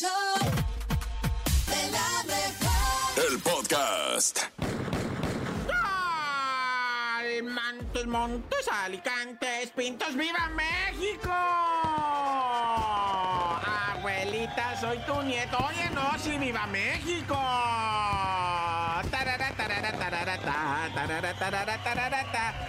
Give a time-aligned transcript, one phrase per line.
[0.00, 0.34] show
[1.66, 3.30] de la mejor.
[3.30, 4.40] El podcast.
[7.42, 11.30] Montes, Montes, Alicantes, Pintos, ¡Viva México!
[13.92, 15.58] Abuelita, soy tu nieto.
[15.58, 17.36] Oye, no, sí, ¡Viva México!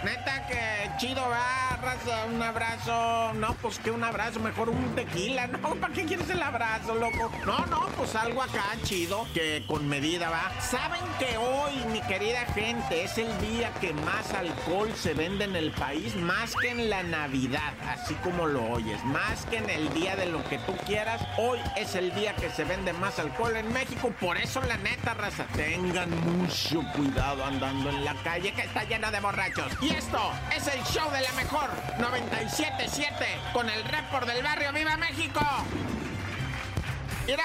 [0.04, 3.32] Neta que chido, va, raza, un abrazo.
[3.34, 5.74] No, pues que un abrazo, mejor un tequila, ¿no?
[5.74, 7.30] ¿Para qué quieres el abrazo, loco?
[7.44, 10.52] No, no, pues algo acá chido, que con medida va.
[10.60, 15.56] ¿Saben que hoy, mi querida gente, es el día que más alcohol se vende en
[15.56, 16.14] el país?
[16.16, 19.02] Más que en la Navidad, así como lo oyes.
[19.04, 21.20] Más que en el día de lo que tú quieras.
[21.38, 24.12] Hoy es el día que se vende más alcohol en México.
[24.20, 29.10] Por eso, la neta, raza, tengan mucho cuidado andando en la calle que está llena
[29.10, 29.70] de borrachos.
[29.82, 33.12] Y esto es el show de la mejor 977
[33.52, 35.40] con el report del barrio Viva México.
[37.26, 37.42] Mira,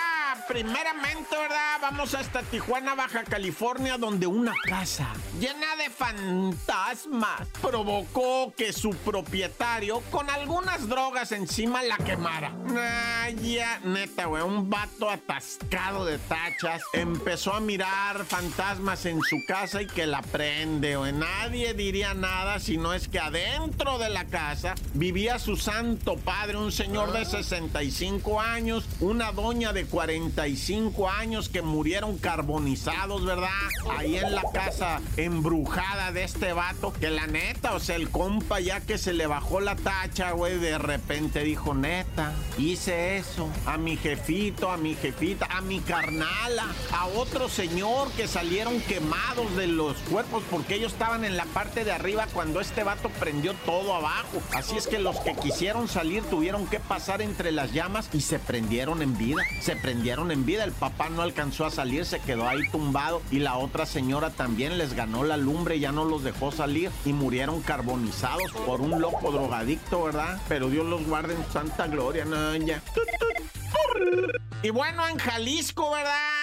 [0.48, 1.80] primeramente, ¿verdad?
[1.82, 10.02] Vamos hasta Tijuana, Baja California, donde una casa llena de fantasmas provocó que su propietario,
[10.12, 12.54] con algunas drogas encima, la quemara.
[13.24, 19.38] Ay, ya, neta, güey, un vato atascado de tachas empezó a mirar fantasmas en su
[19.48, 21.12] casa y que la prende, güey.
[21.12, 26.58] Nadie diría nada si no es que adentro de la casa vivía su santo padre,
[26.58, 33.50] un señor de 65 años, una doña de 45 años que murieron carbonizados, ¿verdad?
[33.98, 38.60] Ahí en la casa embrujada de este vato, que la neta, o sea, el compa
[38.60, 43.78] ya que se le bajó la tacha, güey, de repente dijo, neta, hice eso a
[43.78, 49.68] mi jefito, a mi jefita, a mi carnala, a otro señor que salieron quemados de
[49.68, 53.96] los cuerpos porque ellos estaban en la parte de arriba cuando este vato prendió todo
[53.96, 54.42] abajo.
[54.54, 58.40] Así es que los que quisieron salir tuvieron que pasar entre las llamas y se
[58.40, 60.64] prendieron en vida se prendieron en vida.
[60.64, 64.78] El papá no alcanzó a salir, se quedó ahí tumbado y la otra señora también
[64.78, 69.32] les ganó la lumbre, ya no los dejó salir y murieron carbonizados por un loco
[69.32, 70.40] drogadicto, ¿verdad?
[70.50, 72.82] Pero Dios los guarde en santa gloria, no, ya.
[74.64, 76.42] Y bueno, en Jalisco, ¿verdad?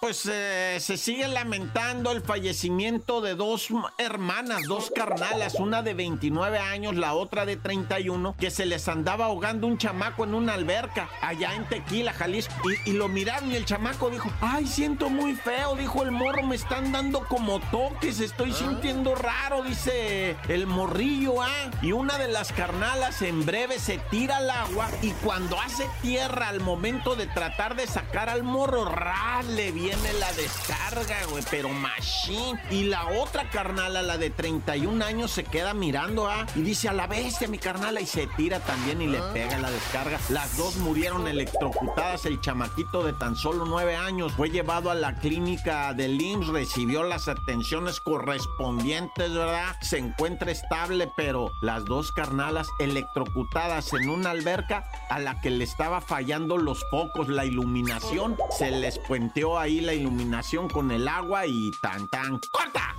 [0.00, 6.58] pues eh, se sigue lamentando el fallecimiento de dos hermanas, dos carnalas, una de 29
[6.58, 11.08] años, la otra de 31, que se les andaba ahogando un chamaco en una alberca
[11.22, 12.54] allá en Tequila, Jalisco.
[12.84, 16.56] Y, lo miraron y el chamaco dijo, ay, siento muy feo, dijo el morro, me
[16.56, 21.70] están dando como toques, estoy sintiendo raro, dice el morrillo, ¿ah?
[21.80, 26.48] Y una de las carnalas en breve se tira al agua y cuando hace tierra
[26.48, 32.60] al momento de tratar de sacar al morro, rale viene la descarga, güey, pero machine.
[32.70, 36.46] Y la otra carnala, la de 31 años, se queda mirando, ¿ah?
[36.54, 39.30] Y dice, a la bestia, mi carnala, y se tira también y le ah.
[39.32, 40.18] pega la descarga.
[40.28, 42.26] Las dos murieron electrocutadas.
[42.26, 47.02] El chamaquito de tan solo 9 años fue llevado a la clínica del IMSS, recibió
[47.02, 49.76] las atenciones correspondientes, ¿verdad?
[49.80, 55.64] Se encuentra estable, pero las dos carnalas electrocutadas en una alberca a la que le
[55.64, 61.46] estaba fallando los focos, la iluminación, se les puenteó ahí la iluminación con el agua
[61.46, 62.40] y tan tan.
[62.52, 62.96] ¡Corta!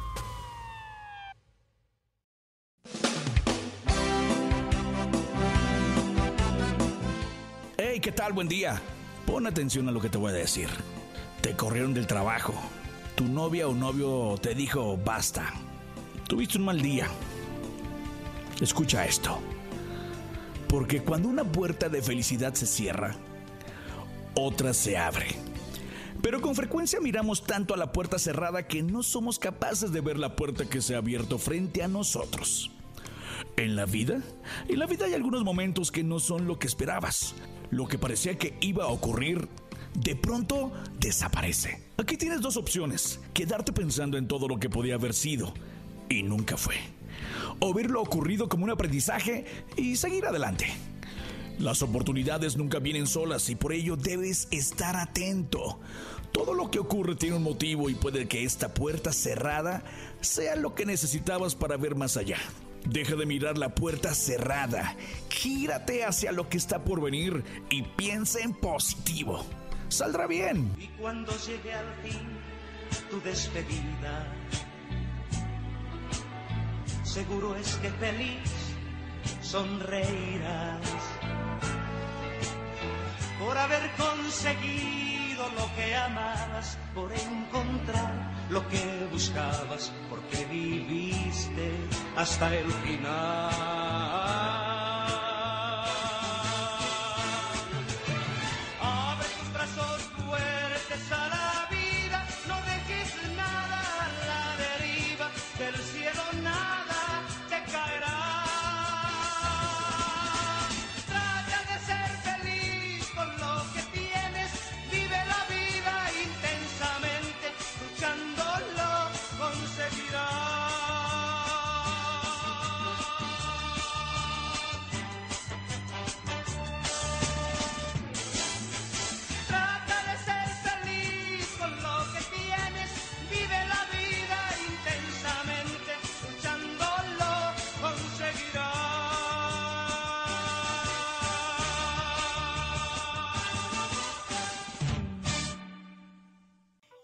[7.78, 8.34] Hey, ¿qué tal?
[8.34, 8.82] Buen día.
[9.26, 10.70] Pon atención a lo que te voy a decir.
[11.42, 12.54] Te corrieron del trabajo.
[13.16, 15.54] Tu novia o novio te dijo basta.
[16.28, 17.08] Tuviste un mal día.
[18.62, 19.40] Escucha esto.
[20.68, 23.16] Porque cuando una puerta de felicidad se cierra,
[24.36, 25.28] otra se abre.
[26.22, 30.20] Pero con frecuencia miramos tanto a la puerta cerrada que no somos capaces de ver
[30.20, 32.72] la puerta que se ha abierto frente a nosotros.
[33.58, 34.22] En la vida,
[34.68, 37.34] en la vida hay algunos momentos que no son lo que esperabas.
[37.72, 39.48] Lo que parecía que iba a ocurrir,
[39.96, 41.82] de pronto desaparece.
[41.98, 45.54] Aquí tienes dos opciones, quedarte pensando en todo lo que podía haber sido
[46.10, 46.76] y nunca fue.
[47.60, 50.68] O ver lo ocurrido como un aprendizaje y seguir adelante.
[51.62, 55.80] Las oportunidades nunca vienen solas y por ello debes estar atento.
[56.32, 59.84] Todo lo que ocurre tiene un motivo y puede que esta puerta cerrada
[60.22, 62.38] sea lo que necesitabas para ver más allá.
[62.84, 64.96] Deja de mirar la puerta cerrada,
[65.30, 69.46] gírate hacia lo que está por venir y piensa en positivo.
[69.88, 70.74] Saldrá bien.
[70.80, 72.28] Y cuando llegue al fin
[73.12, 74.34] tu despedida,
[77.04, 78.71] seguro es que feliz
[79.42, 80.80] sonreirás
[83.40, 88.14] por haber conseguido lo que amabas, por encontrar
[88.50, 91.72] lo que buscabas, porque viviste
[92.16, 94.71] hasta el final.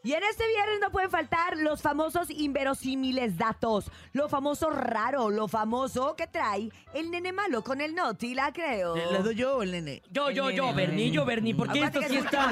[0.08, 5.50] Y en este viernes no pueden faltar los famosos inverosímiles datos, lo famoso raro, lo
[5.50, 8.96] famoso que trae el nene malo con el noti, la creo.
[8.96, 10.02] ¿Le doy yo o el nene?
[10.10, 12.48] Yo, yo, yo, Bernie, yo, Bernie, porque esto sí está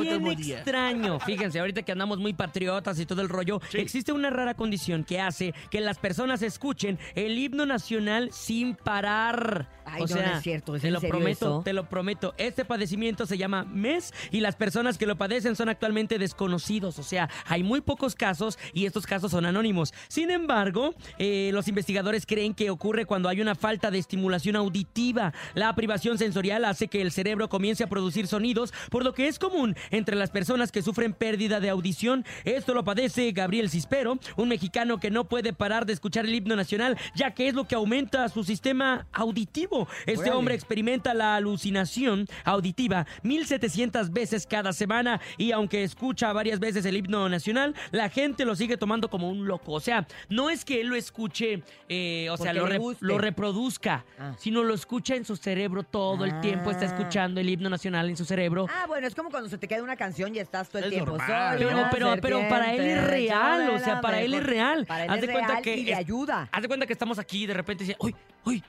[0.00, 1.20] bien extraño.
[1.20, 5.20] Fíjense, ahorita que andamos muy patriotas y todo el rollo, existe una rara condición que
[5.20, 9.68] hace que las personas escuchen el himno nacional sin parar.
[9.88, 11.62] Ay, o no, sea, no es cierto, ¿es te lo prometo, eso?
[11.64, 12.34] te lo prometo.
[12.38, 16.98] Este padecimiento se llama MES y las personas que lo padecen son actualmente desconocidos.
[16.98, 19.94] O sea, hay muy pocos casos y estos casos son anónimos.
[20.08, 25.32] Sin embargo, eh, los investigadores creen que ocurre cuando hay una falta de estimulación auditiva.
[25.54, 29.38] La privación sensorial hace que el cerebro comience a producir sonidos, por lo que es
[29.38, 32.24] común entre las personas que sufren pérdida de audición.
[32.44, 36.56] Esto lo padece Gabriel Cispero, un mexicano que no puede parar de escuchar el himno
[36.56, 39.75] nacional, ya que es lo que aumenta su sistema auditivo.
[40.06, 40.30] Este Órale.
[40.36, 46.96] hombre experimenta la alucinación auditiva 1700 veces cada semana y aunque escucha varias veces el
[46.96, 49.72] himno nacional, la gente lo sigue tomando como un loco.
[49.72, 52.78] O sea, no es que él lo escuche, eh, o sea, lo, re-
[53.18, 54.34] reproduzca, Ah.
[54.38, 56.88] sino lo escucha en su cerebro todo el tiempo, está Ah.
[56.96, 58.66] escuchando el himno nacional en su cerebro.
[58.70, 60.90] Ah, bueno, es como cuando se te queda una canción y estás todo el Es
[60.90, 61.16] tiempo.
[61.58, 64.86] Pero, pero, pero para él es real, o sea, para él es real.
[64.86, 66.48] Para él Haz de cuenta que y le ayuda.
[66.52, 68.14] Haz de cuenta que estamos aquí y de repente dice, uy,
[68.44, 68.62] uy,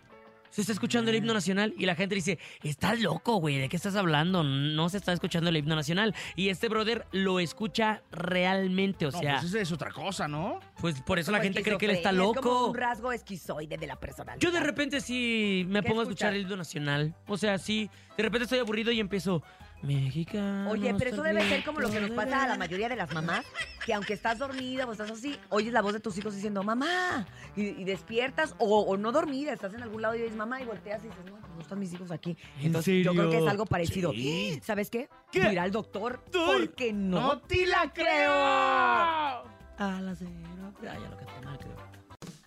[0.50, 3.76] se está escuchando el himno nacional y la gente dice, estás loco, güey, ¿de qué
[3.76, 4.44] estás hablando?
[4.44, 6.16] No se está escuchando el himno nacional.
[6.36, 10.60] Y este brother lo escucha realmente, o No, sea, pues eso es otra cosa, ¿no?
[10.80, 12.68] pues por eso la gente cree que él está esquizofrenia, Es como loco.
[12.72, 14.40] un rasgo esquizoide de la personalidad.
[14.42, 17.16] Yo de repente sí me ¿Qué pongo a escuchar el himno nacional.
[17.28, 19.44] O sea, sí, de repente estoy aburrido y empiezo,
[19.82, 20.72] mexicano.
[20.72, 23.14] Oye, pero eso debe ser como lo que nos pasa a la mayoría de las
[23.14, 23.46] mamás,
[23.86, 27.28] que aunque estás dormida o estás así, oyes la voz de tus hijos diciendo, mamá,
[27.56, 30.66] y, y despiertas, o, o no dormida, estás en algún lado y dices, mamá, y
[30.66, 32.38] volteas y dices, no, pues no están mis hijos aquí.
[32.60, 34.12] ¿En Entonces yo creo que es algo parecido.
[34.12, 34.60] Sí.
[34.64, 35.10] ¿Sabes qué?
[35.32, 35.52] ¿Qué?
[35.52, 36.32] Ir al doctor, Ay.
[36.32, 37.20] porque no.
[37.20, 38.32] ¡No te la creo!
[38.32, 40.14] A la.
[40.14, 41.87] Ya, ya lo canté mal, creo.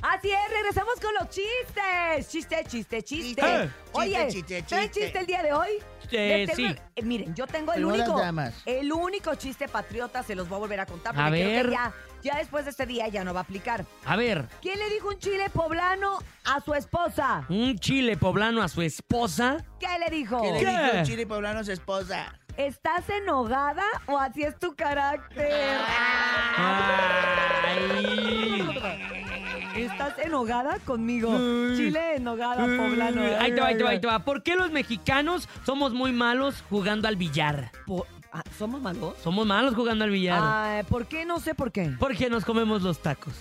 [0.03, 2.29] Así es, regresamos con los chistes.
[2.29, 3.43] Chiste, chiste, chiste.
[3.65, 3.71] Eh.
[3.93, 5.01] Oye, Chiste, chiste, ¿traen chiste.
[5.03, 5.69] chiste el día de hoy?
[6.13, 6.77] Eh, tengo- sí.
[6.97, 8.55] eh, miren, yo tengo el Primero único, damas.
[8.67, 11.15] el único chiste patriota, se los voy a volver a contar.
[11.15, 11.67] A Porque creo ver.
[11.67, 11.93] que ya,
[12.23, 13.85] ya después de este día ya no va a aplicar.
[14.07, 17.45] A ver, ¿Quién le dijo un chile poblano a su esposa?
[17.49, 19.59] un chile poblano a su esposa.
[19.79, 20.41] ¿Qué le dijo?
[20.43, 20.67] ¿Qué le ¿Qué?
[20.67, 22.35] dijo el chile poblano a su esposa?
[22.57, 25.79] ¿Estás enojada o así es tu carácter?
[26.57, 26.97] Ay.
[29.77, 31.31] ¿Estás enojada conmigo?
[31.77, 33.23] Chile enojada poblano.
[33.39, 34.19] Ahí te va, ahí te va, ahí te va.
[34.21, 37.71] ¿Por qué los mexicanos somos muy malos jugando al billar?
[37.87, 39.15] Po- ah, ¿Somos malos?
[39.23, 40.41] Somos malos jugando al billar.
[40.43, 41.25] Ah, ¿Por qué?
[41.25, 41.93] No sé por qué.
[41.99, 43.35] Porque nos comemos los tacos.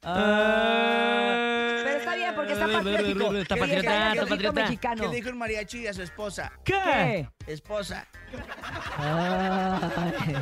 [0.00, 3.34] Pero está bien, porque está patriótico.
[3.34, 4.62] Está patriota, está patriota.
[4.62, 5.02] mexicano.
[5.02, 6.52] ¿Qué le dijo el mariachi a su esposa?
[6.64, 7.28] ¿Qué?
[7.46, 8.06] Esposa.
[8.96, 10.34] Ay.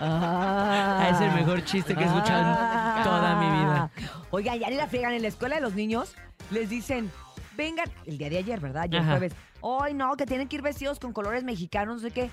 [0.00, 3.90] Ah, es el mejor chiste que he escuchado en toda mi vida.
[4.30, 6.14] Oigan, ya ni la friegan en la escuela de los niños.
[6.50, 7.10] Les dicen,
[7.56, 8.82] vengan, el día de ayer, ¿verdad?
[8.84, 9.10] Ayer Ajá.
[9.10, 9.32] jueves.
[9.60, 12.30] Hoy no, que tienen que ir vestidos con colores mexicanos, no sé qué.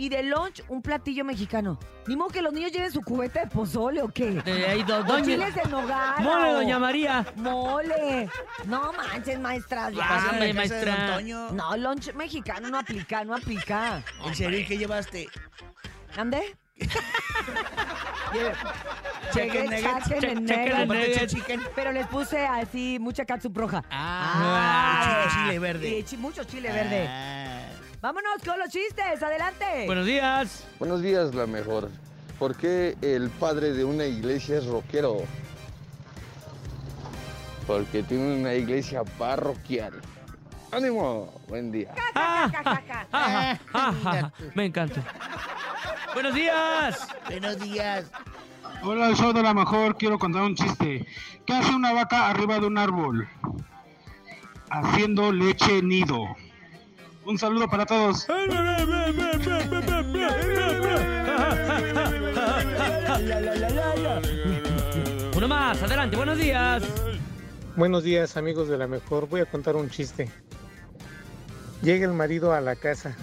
[0.00, 1.78] Y de lunch, un platillo mexicano.
[2.06, 4.42] Ni modo que los niños lleven su cubeta de pozole o qué.
[4.46, 6.16] Eh, ahí, do- O doña- chiles en nogada.
[6.20, 7.26] Mole, o- doña María.
[7.36, 8.26] Mole.
[8.64, 9.92] No manches, maestras.
[9.92, 9.98] ya.
[10.08, 11.20] Pásame, Pásame, maestra.
[11.52, 14.02] No, lunch mexicano no aplica, no aplica.
[14.24, 15.28] ¿En serio qué llevaste?
[16.16, 16.56] ¿Ande?
[18.32, 18.58] Nuggets.
[19.34, 21.26] Chicken nuggets.
[21.34, 21.60] chicken.
[21.74, 23.84] Pero les puse así mucha catsup roja.
[23.90, 25.88] Ah, mucho chile verde.
[25.98, 27.06] Y chi- mucho chile verde.
[27.06, 27.59] Ah.
[28.00, 29.84] Vámonos con los chistes, adelante.
[29.84, 30.64] Buenos días.
[30.78, 31.90] Buenos días, la mejor.
[32.38, 35.18] ¿Por qué el padre de una iglesia es rockero?
[37.66, 39.92] Porque tiene una iglesia parroquial.
[40.72, 41.30] ¡Ánimo!
[41.46, 41.92] Buen día.
[42.14, 42.80] Ah, ah,
[43.12, 45.04] ah, ah, ah, Me encanta.
[46.14, 47.06] Buenos días.
[47.28, 48.10] Buenos días.
[48.82, 51.06] Hola, el show de la mejor, quiero contar un chiste.
[51.44, 53.28] ¿Qué hace una vaca arriba de un árbol?
[54.70, 56.34] Haciendo leche nido.
[57.30, 58.26] Un saludo para todos.
[65.36, 66.82] Uno más, adelante, buenos días.
[67.76, 70.28] Buenos días amigos de la mejor, voy a contar un chiste.
[71.82, 73.14] Llega el marido a la casa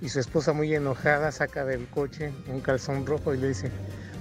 [0.00, 3.72] y su esposa muy enojada saca del coche un calzón rojo y le dice,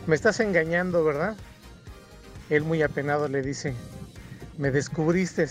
[0.07, 1.35] me estás engañando, ¿verdad?
[2.49, 3.75] Él muy apenado le dice,
[4.57, 5.47] me descubriste,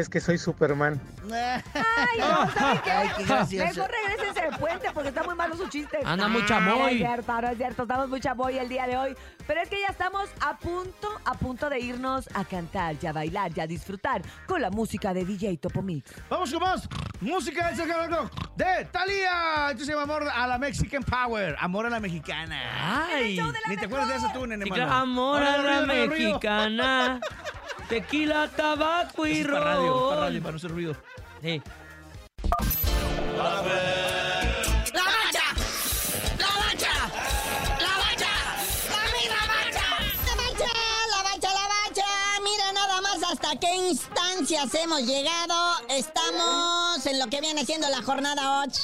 [0.00, 1.00] es que soy Superman.
[1.32, 2.90] Ay, no, ¿saben qué?
[2.90, 3.66] Ay, qué gracioso.
[3.66, 5.98] Mejor regresense de puente porque está muy malo su chiste.
[6.04, 6.78] Anda muy chamoy.
[6.78, 7.82] No es cierto, no es cierto.
[7.82, 9.16] Estamos muy chamoy el día de hoy.
[9.50, 13.12] Pero es que ya estamos a punto, a punto de irnos a cantar, ya a
[13.12, 16.08] bailar, ya a disfrutar con la música de DJ Topo Mix.
[16.28, 16.88] Vamos con más
[17.20, 19.72] música de Talía.
[19.72, 21.56] Esto se llama Amor a la Mexican Power.
[21.58, 23.08] Amor a la mexicana.
[23.08, 23.40] Ay.
[23.68, 26.06] Ni te acuerdas de eso tú, nene, Sí, amor a la ruido.
[26.06, 27.20] mexicana.
[27.88, 30.20] Tequila, tabaco y Es para radio, para ron.
[30.26, 30.96] radio, para no hacer ruido.
[31.42, 31.60] Sí.
[43.30, 45.54] Hasta qué instancias hemos llegado.
[45.88, 48.80] Estamos en lo que viene siendo la jornada 8.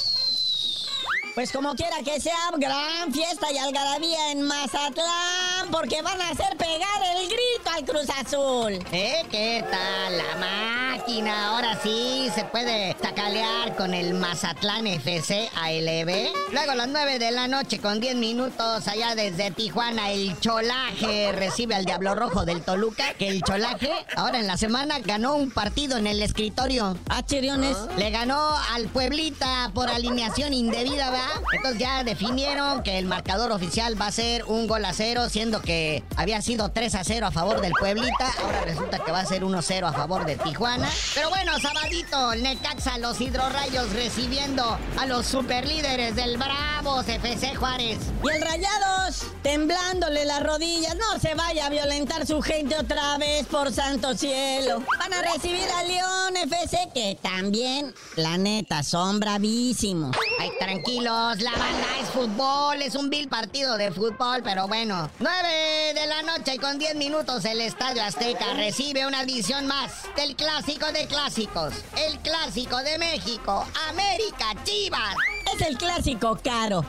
[1.34, 6.56] Pues como quiera que sea, gran fiesta y algarabía en Mazatlán, porque van a hacer
[6.56, 8.72] pegar el grito al Cruz Azul.
[8.92, 9.22] ¿Eh?
[9.30, 10.16] ¿Qué tal?
[10.16, 11.48] La máquina.
[11.50, 16.32] Ahora sí se puede tacalear con el Mazatlán FC ALB.
[16.52, 21.32] Luego a las 9 de la noche con 10 minutos allá desde Tijuana el Cholaje
[21.32, 23.12] recibe al Diablo Rojo del Toluca.
[23.14, 26.96] Que el Cholaje ahora en la semana ganó un partido en el escritorio.
[27.08, 27.76] Ah, chiriones.
[27.98, 31.42] Le ganó al Pueblita por alineación indebida, ¿verdad?
[31.52, 35.60] Entonces ya definieron que el marcador oficial va a ser un gol a cero, siendo
[35.60, 38.32] que había sido 3 a 0 a favor del Pueblita.
[38.42, 40.88] Ahora resulta que va a ser 1 a 0 a favor de Tijuana.
[41.14, 47.98] Pero bueno, sabadito, el Necaxa, los hidrorrayos recibiendo a los superlíderes del Bravos FC Juárez.
[48.22, 53.46] Y el Rayados, temblándole las rodillas, no se vaya a violentar su gente otra vez,
[53.46, 54.82] por santo cielo.
[54.98, 60.16] Van a recibir a León FC, que también, la neta, son bravísimos.
[60.38, 65.10] Ay, tranquilos, la banda es fútbol, es un vil partido de fútbol, pero bueno.
[65.18, 69.92] 9 de la noche y con 10 minutos el Estadio Azteca recibe una edición más
[70.16, 75.14] del clásico de clásicos, el clásico de México, América Chivas.
[75.54, 76.84] Es el clásico caro.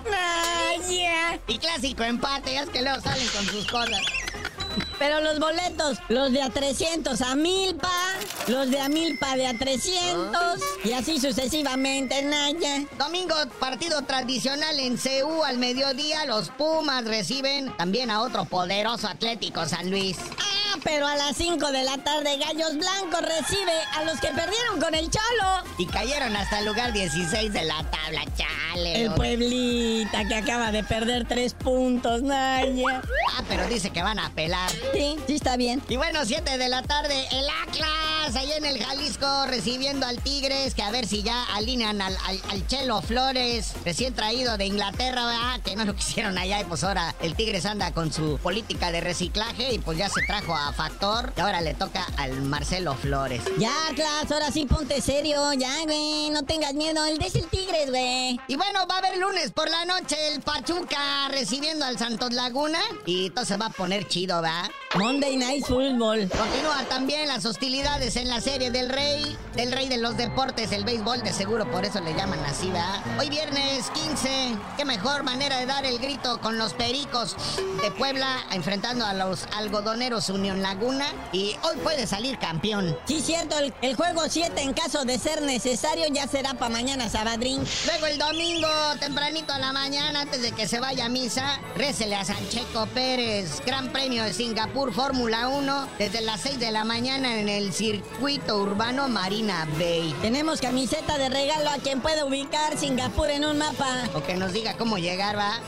[1.48, 4.02] Y clásico empate, es que luego salen con sus cosas.
[5.00, 7.92] Pero los boletos, los de a 300 a Milpa,
[8.48, 12.86] los de a Milpa de a 300 y así sucesivamente, Naya.
[12.98, 16.26] Domingo, partido tradicional en CU al mediodía.
[16.26, 20.18] Los Pumas reciben también a otro poderoso Atlético San Luis.
[20.40, 24.80] Ah, pero a las 5 de la tarde Gallos Blancos recibe a los que perdieron
[24.80, 25.64] con el Cholo.
[25.78, 29.04] Y cayeron hasta el lugar 16 de la tabla, chale.
[29.06, 29.12] El.
[29.14, 33.02] Pueblita que acaba de perder tres puntos, Naya.
[33.36, 34.70] Ah, pero dice que van a pelar.
[34.94, 35.82] Sí, sí está bien.
[35.90, 40.74] Y bueno, 7 de la tarde, el Atlas, ahí en el Jalisco, recibiendo al Tigres,
[40.76, 45.26] que a ver si ya alinean al, al- al Chelo Flores, recién traído de Inglaterra,
[45.26, 45.60] ¿verdad?
[45.64, 49.02] que no lo quisieron allá, y pues ahora el Tigres anda con su política de
[49.02, 53.42] reciclaje, y pues ya se trajo a Factor, y ahora le toca al Marcelo Flores.
[53.58, 55.54] Ya, Atlas, ahora sí ponte serio.
[55.54, 57.06] Ya, güey, no tengas miedo.
[57.06, 58.40] El de es el Tigres, güey.
[58.48, 62.80] Y bueno, va a haber lunes por la noche el Pachuca recibiendo al Santos Laguna,
[63.06, 64.70] y entonces va a poner chido, ¿va?
[64.96, 66.30] Monday Night Football.
[66.30, 70.86] Continúan también las hostilidades en la serie del Rey, del Rey de los Deportes, el
[70.86, 73.02] béisbol de seguro, por eso le llaman así, ¿verdad?
[73.20, 77.36] Hoy viernes 15, qué mejor manera de dar el grito con los Pericos
[77.82, 82.98] de Puebla, enfrentando a los algodoneros Unión Laguna, y hoy puede salir campeón.
[83.06, 87.10] Sí, cierto, el, el juego 7 en caso de ser necesario ya será para mañana,
[87.10, 87.64] Sabadrín.
[87.86, 88.68] Luego el domingo,
[89.00, 93.62] tempranito a la mañana, antes de que se vaya a misa, récele a Sancheco Pérez,
[93.66, 98.58] Gran Premio de Singapur Fórmula 1, desde las 6 de la mañana en el circuito
[98.58, 100.16] urbano Marina Bay.
[100.22, 104.10] Tenemos camiseta de regalo a quien pueda ubicar Singapur en un mapa.
[104.14, 105.60] O que nos diga cómo llegar, va.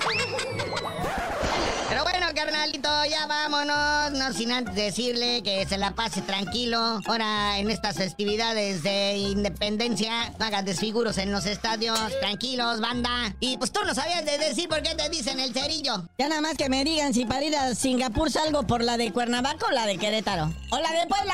[2.39, 4.11] Carnalito, ya vámonos.
[4.17, 7.01] No sin antes decirle que se la pase tranquilo.
[7.05, 11.99] Ahora, en estas festividades de independencia, no hagan desfiguros en los estadios.
[12.21, 13.35] Tranquilos, banda.
[13.41, 16.07] Y pues tú no sabías de decir por qué te dicen el cerillo.
[16.17, 19.11] Ya nada más que me digan si para ir a Singapur salgo por la de
[19.11, 20.53] Cuernavaca o la de Querétaro.
[20.71, 21.33] O la de Puebla.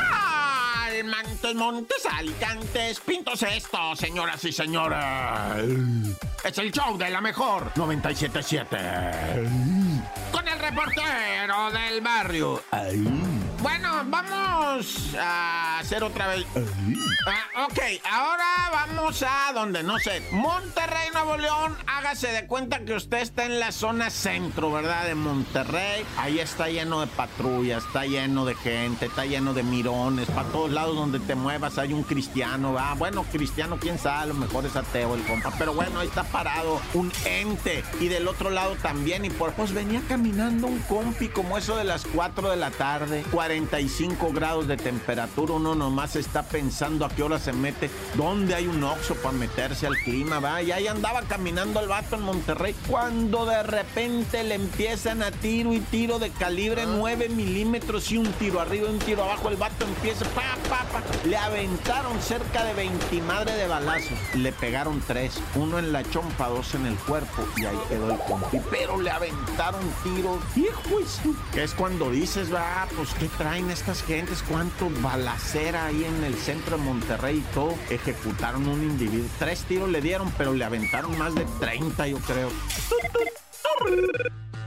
[0.00, 6.16] ¡Ay, Montes, montes, alicantes, pintos esto, señoras y señores.
[6.44, 8.76] Es el show de la mejor 977.
[10.32, 12.60] Con el reportero del barrio.
[12.72, 13.06] Ay.
[13.62, 16.44] Bueno, vamos a hacer otra vez.
[17.26, 17.78] Ah, ok,
[18.10, 20.20] ahora vamos a donde no sé.
[20.32, 21.76] Monterrey, Nuevo León.
[21.86, 25.04] Hágase de cuenta que usted está en la zona centro, ¿verdad?
[25.04, 26.04] De Monterrey.
[26.16, 30.28] Ahí está lleno de patrullas, está lleno de gente, está lleno de mirones.
[30.28, 32.94] Para todos lados donde te muevas hay un cristiano, ¿va?
[32.94, 35.52] Bueno, cristiano, quién sabe, a lo mejor es ateo el compa.
[35.56, 37.84] Pero bueno, ahí está parado un ente.
[38.00, 39.24] Y del otro lado también.
[39.24, 43.24] Y por pues venía caminando un compi como eso de las 4 de la tarde.
[43.30, 45.52] 45 grados de temperatura.
[45.54, 47.90] Uno nomás está pensando a qué hora se mete.
[48.14, 50.62] ¿Dónde hay un oxo para meterse al clima, va?
[50.62, 52.74] Y ahí andaba caminando el vato en Monterrey.
[52.88, 58.32] Cuando de repente le empiezan a tiro y tiro de calibre 9 milímetros y un
[58.32, 59.48] tiro arriba y un tiro abajo.
[59.48, 61.02] El vato empieza, pa, pa, pa.
[61.26, 64.18] Le aventaron cerca de 20 madre de balazos.
[64.34, 65.40] Le pegaron tres.
[65.54, 66.21] Uno en la chompa,
[66.74, 67.44] en el cuerpo.
[67.56, 68.60] Y ahí quedó el compi.
[68.70, 70.38] Pero le aventaron tiros.
[70.56, 71.00] Hijo
[71.52, 76.34] Que es cuando dices, va, pues qué traen estas gentes, cuánto balacera ahí en el
[76.34, 77.74] centro de Monterrey y todo.
[77.90, 79.26] Ejecutaron un individuo.
[79.38, 82.48] Tres tiros le dieron, pero le aventaron más de 30, yo creo.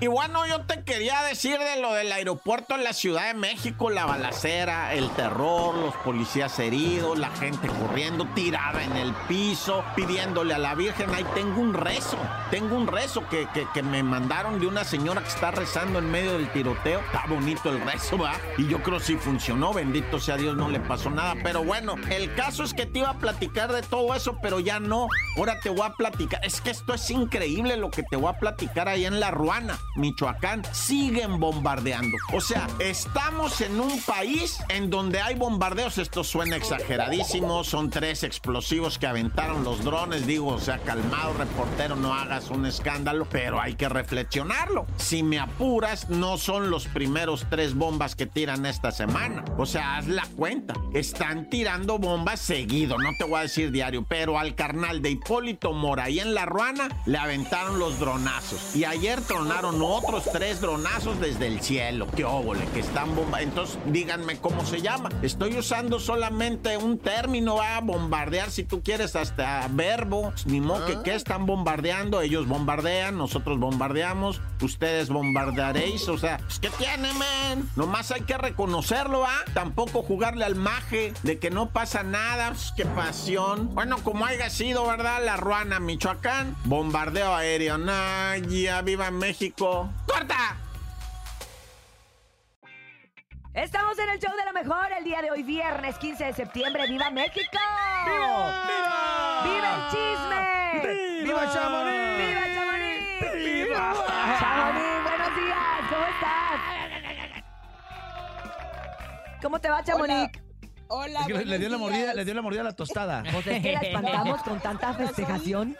[0.01, 3.89] Y bueno, yo te quería decir de lo del aeropuerto en la Ciudad de México,
[3.89, 10.53] la balacera, el terror, los policías heridos, la gente corriendo, tirada en el piso, pidiéndole
[10.53, 12.17] a la Virgen, ahí tengo un rezo,
[12.51, 16.11] tengo un rezo que, que, que me mandaron de una señora que está rezando en
[16.11, 16.99] medio del tiroteo.
[16.99, 18.33] Está bonito el rezo, va.
[18.57, 21.35] Y yo creo si funcionó, bendito sea Dios, no le pasó nada.
[21.41, 24.79] Pero bueno, el caso es que te iba a platicar de todo eso, pero ya
[24.79, 25.07] no.
[25.37, 26.43] Ahora te voy a platicar.
[26.43, 29.75] Es que esto es increíble lo que te voy a platicar ahí en La Ruana.
[29.96, 32.17] Michoacán, siguen bombardeando.
[32.34, 35.98] O sea, estamos en un país en donde hay bombardeos.
[35.98, 37.63] Esto suena exageradísimo.
[37.63, 40.27] Son tres explosivos que aventaron los drones.
[40.27, 44.86] Digo, o sea, calmado, reportero, no hagas un escándalo, pero hay que reflexionarlo.
[44.98, 49.46] Si me apuras, no son los primeros tres bombas que tiran esta semana.
[49.58, 50.74] O sea, haz la cuenta.
[50.94, 52.98] Están tirando bombas seguido.
[52.98, 56.46] No te voy a decir diario, pero al carnal de Hipólito Mora y en La
[56.46, 58.75] Ruana le aventaron los dronazos.
[58.75, 62.07] Y ayer tronaron otros tres dronazos desde el cielo.
[62.15, 62.65] ¡Qué óvole!
[62.73, 63.41] Que están bomba.
[63.41, 65.09] Entonces, díganme cómo se llama.
[65.21, 70.33] Estoy usando solamente un término, a bombardear si tú quieres hasta verbo.
[70.45, 72.21] Ni modo que qué están bombardeando.
[72.21, 76.07] Ellos bombardean, nosotros bombardeamos, ustedes bombardearéis.
[76.07, 77.69] O sea, pues, ¿qué tiene, men?
[77.75, 79.43] Nomás hay que reconocerlo, ¿ah?
[79.53, 82.49] Tampoco jugarle al maje de que no pasa nada.
[82.49, 83.73] Pues, ¡Qué pasión!
[83.73, 85.23] Bueno, como haya sido, ¿verdad?
[85.25, 86.55] La Ruana, Michoacán.
[86.65, 87.77] Bombardeo aéreo.
[87.77, 89.54] Naya, viva México.
[89.57, 90.57] ¡Corta!
[93.53, 96.87] Estamos en el show de la mejor el día de hoy, viernes 15 de septiembre.
[96.89, 97.57] ¡Viva México!
[98.05, 99.44] ¡Viva!
[99.46, 101.24] ¡Viva el chisme!
[101.24, 102.18] ¡Viva Chamonix!
[102.18, 103.33] ¡Viva Chamonix!
[103.33, 103.94] ¡Viva!
[104.39, 105.79] Chamonix, buenos días.
[105.89, 106.61] ¿Cómo estás?
[109.41, 110.41] ¿Cómo te va, Chamonix?
[110.87, 113.24] Hola, Es que le, dio la mordida, le dio la mordida a la tostada.
[113.31, 115.77] Pues es que la espantamos con tanta festejación.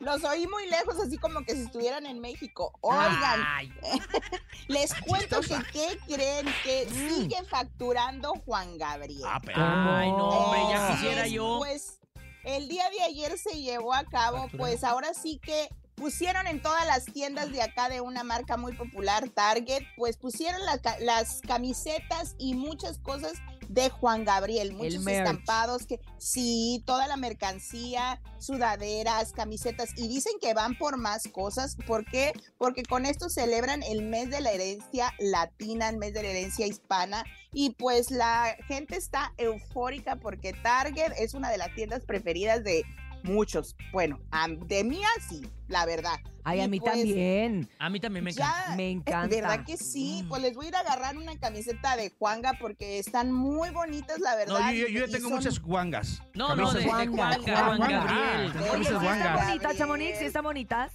[0.00, 2.72] Los oí muy lejos, así como que si estuvieran en México.
[2.80, 3.72] Oigan,
[4.68, 6.46] les cuento que ¿qué creen?
[6.62, 9.22] Que sigue facturando Juan Gabriel.
[9.26, 9.58] Ah, pero.
[9.60, 11.56] Ay, no, hombre, ya quisiera yo.
[11.58, 12.00] Pues
[12.44, 16.86] el día de ayer se llevó a cabo, pues ahora sí que pusieron en todas
[16.86, 22.36] las tiendas de acá de una marca muy popular, Target, pues pusieron la las camisetas
[22.38, 23.32] y muchas cosas
[23.68, 30.54] de Juan Gabriel, muchos estampados que sí, toda la mercancía, sudaderas, camisetas y dicen que
[30.54, 32.32] van por más cosas, ¿por qué?
[32.56, 36.66] Porque con esto celebran el mes de la herencia latina, el mes de la herencia
[36.66, 42.64] hispana y pues la gente está eufórica porque Target es una de las tiendas preferidas
[42.64, 42.84] de
[43.22, 43.76] muchos.
[43.92, 46.16] Bueno, a- de mía sí, la verdad.
[46.44, 47.68] Ay, a mí pues, también.
[47.78, 48.64] A mí también me encanta.
[48.70, 49.34] Ya, Me encanta.
[49.36, 50.24] ¿Verdad que sí?
[50.30, 54.18] Pues les voy a ir a agarrar una camiseta de Juanga porque están muy bonitas,
[54.20, 54.58] la verdad.
[54.60, 56.22] No, yo, yo- yo y ya tengo son- muchas guangas.
[56.34, 57.88] No, no, de, de Juanga, Juan Juanga.
[57.88, 58.08] Gabriel.
[58.08, 60.18] Ah, Oye, camisas ¿Sí están bonitas, Chamonix?
[60.18, 60.92] ¿Sí están bonitas?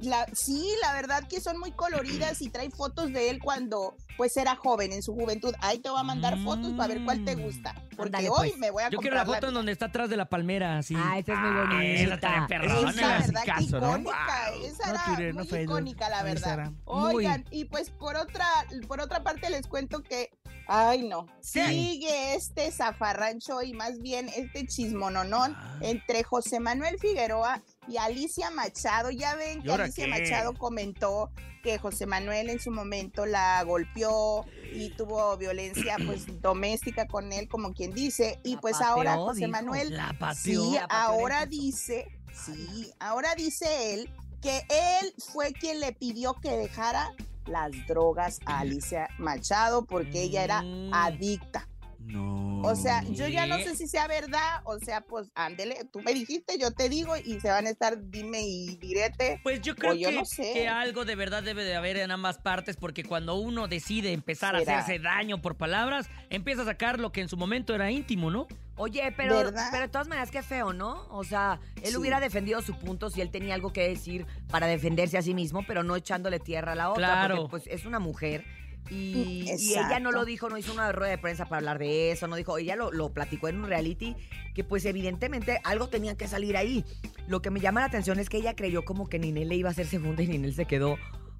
[0.00, 4.36] La- sí, la verdad que son muy coloridas y trae fotos de él cuando pues
[4.38, 5.54] era joven, en su juventud.
[5.60, 7.74] Ahí te voy a mandar fotos para ver cuál te gusta.
[7.96, 8.58] Porque Ándale, hoy pues.
[8.58, 10.94] me voy a Yo quiero la foto en donde está atrás de la palmera, así.
[10.96, 12.14] Ah, esa es muy esa bonita.
[12.14, 12.90] está perrona.
[12.90, 13.60] Esa Esa, ¿verdad?
[13.60, 14.50] Icónica.
[14.52, 14.64] Wow.
[14.64, 16.72] Esa No era no muy icónica, la verdad.
[16.84, 18.46] Oigan, y pues por otra,
[18.88, 20.30] por otra parte les cuento que,
[20.66, 25.78] ay no, sigue este zafarrancho y más bien este chismononón Ah.
[25.82, 29.10] entre José Manuel Figueroa y Alicia Machado.
[29.10, 30.10] Ya ven ¿Y que Alicia qué?
[30.10, 31.30] Machado comentó
[31.62, 37.48] que José Manuel en su momento la golpeó y tuvo violencia pues doméstica con él,
[37.48, 39.50] como quien dice, y La pues pateó, ahora José dijo.
[39.52, 40.70] Manuel La pateó.
[40.72, 42.06] Sí, ahora dice,
[42.44, 44.10] sí, ahora dice él
[44.42, 47.12] que él fue quien le pidió que dejara
[47.46, 50.92] las drogas a Alicia Machado porque ella era Mm.
[50.92, 51.68] adicta.
[52.06, 52.60] No.
[52.62, 56.14] O sea, yo ya no sé si sea verdad, o sea, pues ándele, tú me
[56.14, 59.40] dijiste, yo te digo y se van a estar dime y direte.
[59.42, 60.52] Pues yo creo yo que, no sé.
[60.52, 64.54] que algo de verdad debe de haber en ambas partes, porque cuando uno decide empezar
[64.54, 68.30] a hacerse daño por palabras, empieza a sacar lo que en su momento era íntimo,
[68.30, 68.46] ¿no?
[68.78, 69.68] Oye, pero, ¿Verdad?
[69.70, 71.06] pero de todas maneras, qué feo, ¿no?
[71.08, 71.96] O sea, él Sí.
[71.96, 75.64] hubiera defendido su punto si él tenía algo que decir para defenderse a sí mismo,
[75.66, 77.06] pero no echándole tierra a la otra.
[77.06, 77.36] Claro.
[77.36, 78.44] Porque, pues, es una mujer.
[78.90, 80.10] Y, y ella no exacto.
[80.12, 82.76] lo dijo, no hizo una rueda de prensa para hablar de eso, no dijo, ella
[82.76, 84.14] lo, lo platicó en un reality
[84.54, 86.84] que pues evidentemente algo tenía que salir ahí.
[87.28, 89.68] Lo que me llama la atención es que ella creyó como que Ninel le iba
[89.68, 90.96] a hacer segunda y Ninel se quedó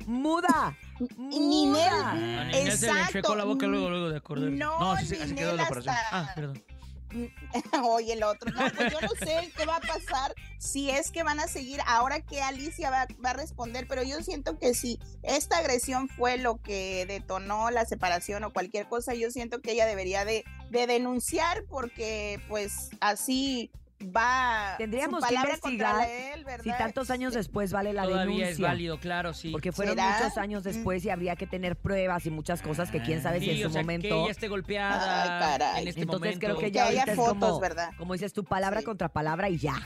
[0.06, 0.76] muda.
[1.30, 3.34] Y Ninel, A Ninel se le Exacto.
[3.36, 4.50] la boca luego, luego de acordar.
[4.50, 5.94] No, No, sí, sí, así quedó la operación.
[5.94, 6.62] hasta- Ah, perdón.
[7.84, 8.50] Oye, el otro.
[8.52, 11.80] No, pues yo no sé qué va a pasar si es que van a seguir
[11.86, 16.38] ahora que Alicia va, va a responder, pero yo siento que si esta agresión fue
[16.38, 20.86] lo que detonó la separación o cualquier cosa, yo siento que ella debería de, de
[20.86, 23.70] denunciar porque pues así
[24.02, 26.64] va Tendríamos su que palabra investigar él, ¿verdad?
[26.64, 28.48] Si tantos años después vale la Todavía denuncia.
[28.50, 29.50] es válido, claro, sí.
[29.50, 30.18] Porque fueron ¿Será?
[30.18, 33.46] muchos años después y habría que tener pruebas y muchas cosas que quién sabe si
[33.46, 34.08] Sí, en su o sea, momento.
[34.08, 35.28] que ella esté golpeada Ay,
[35.58, 35.82] caray.
[35.82, 36.46] en este Entonces momento.
[36.46, 37.90] creo que ya haya es fotos, como, ¿verdad?
[37.96, 38.84] como dices tu palabra Sí.
[38.86, 39.76] contra palabra y ya.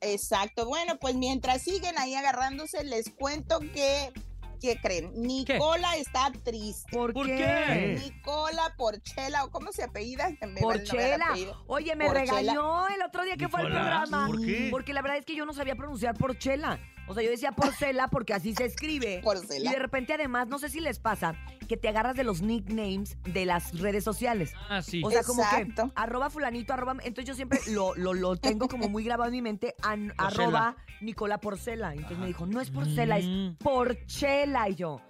[0.00, 0.66] Exacto.
[0.66, 4.12] Bueno, pues mientras siguen ahí agarrándose, les cuento que,
[4.60, 5.12] ¿qué creen?
[5.14, 6.90] Nicola está triste.
[6.92, 8.00] ¿Por, ¿Por qué?
[8.04, 10.30] Nicola Porchela, ¿o cómo se apellida?
[10.46, 11.26] Me Porchela.
[11.26, 11.62] apellido.
[11.66, 12.32] Oye, me Porchela.
[12.40, 14.26] regañó el otro día que fue al programa.
[14.26, 14.68] ¿por qué?
[14.70, 16.78] Porque la verdad es que yo no sabía pronunciar Porchela.
[17.08, 19.20] O sea, yo decía Porcela porque así se escribe.
[19.24, 19.70] Porcela.
[19.70, 21.34] Y de repente, además, no sé si les pasa
[21.68, 24.54] que te agarras de los nicknames de las redes sociales.
[24.70, 25.02] Ah, sí.
[25.04, 26.92] O sea, como que arroba fulanito, arroba.
[27.02, 29.74] Entonces yo siempre lo, lo, lo tengo como muy grabado en mi mente.
[29.82, 31.92] an- arroba Nicola Porcela.
[31.92, 33.56] Entonces me dijo, no es Porcela, es Mm.
[33.56, 34.68] Porchela.
[34.68, 35.00] Y yo.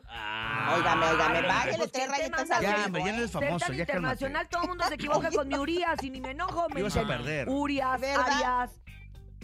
[0.74, 3.24] Óigame, óigame, Ay, bájale pues, tres ¿quién te rayitas al Ya, ritmo, hombre, ya no
[3.24, 3.28] ¿eh?
[3.28, 3.80] famoso, cálmate.
[3.80, 6.66] internacional, todo el mundo se equivoca con mi Urias y ni me enojo.
[6.74, 7.48] Me Ibas a perder.
[7.48, 8.26] Urias, ¿Verdad?
[8.26, 8.70] Arias.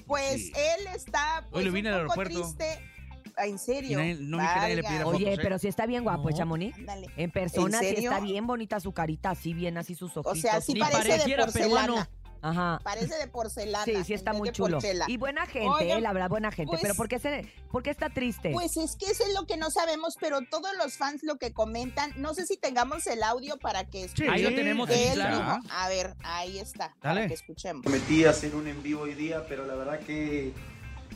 [0.06, 0.52] Pues Sí.
[0.54, 2.54] él está pues, Hoy lo vine un al poco aeropuerto.
[2.56, 2.90] triste.
[3.36, 3.98] Ah, ¿En serio?
[3.98, 4.82] Nadie- no vi que nadie le Válgame.
[4.88, 5.40] pidiera Oye, fotos, ¿eh?
[5.42, 6.36] pero sí está bien guapo, No.
[6.36, 6.78] Chamonix.
[6.78, 7.08] Ándale.
[7.16, 8.10] En persona sí serio?
[8.12, 10.32] está bien bonita su carita, así bien, así sus ojitos.
[10.38, 11.70] O sea, sí Ni parece de pareciera porcelana.
[11.86, 12.08] peruano.
[12.44, 12.78] Ajá.
[12.84, 13.84] Parece de porcelana.
[13.86, 14.76] Sí, sí está muy chulo.
[14.76, 15.06] porchela.
[15.08, 16.68] Y buena gente, Oigan, eh, la verdad, buena gente.
[16.70, 18.50] pues- pero ¿por qué, se, ¿por qué está triste?
[18.52, 21.54] Pues es que eso es lo que no sabemos, pero todos los fans lo que
[21.54, 25.60] comentan, no sé si tengamos el audio para que Sí, Ahí lo tenemos, él claro.
[25.70, 27.28] A ver, ahí está, para Dale.
[27.28, 27.82] que escuchemos.
[27.82, 30.52] Prometí hacer un en vivo hoy día, pero la verdad que,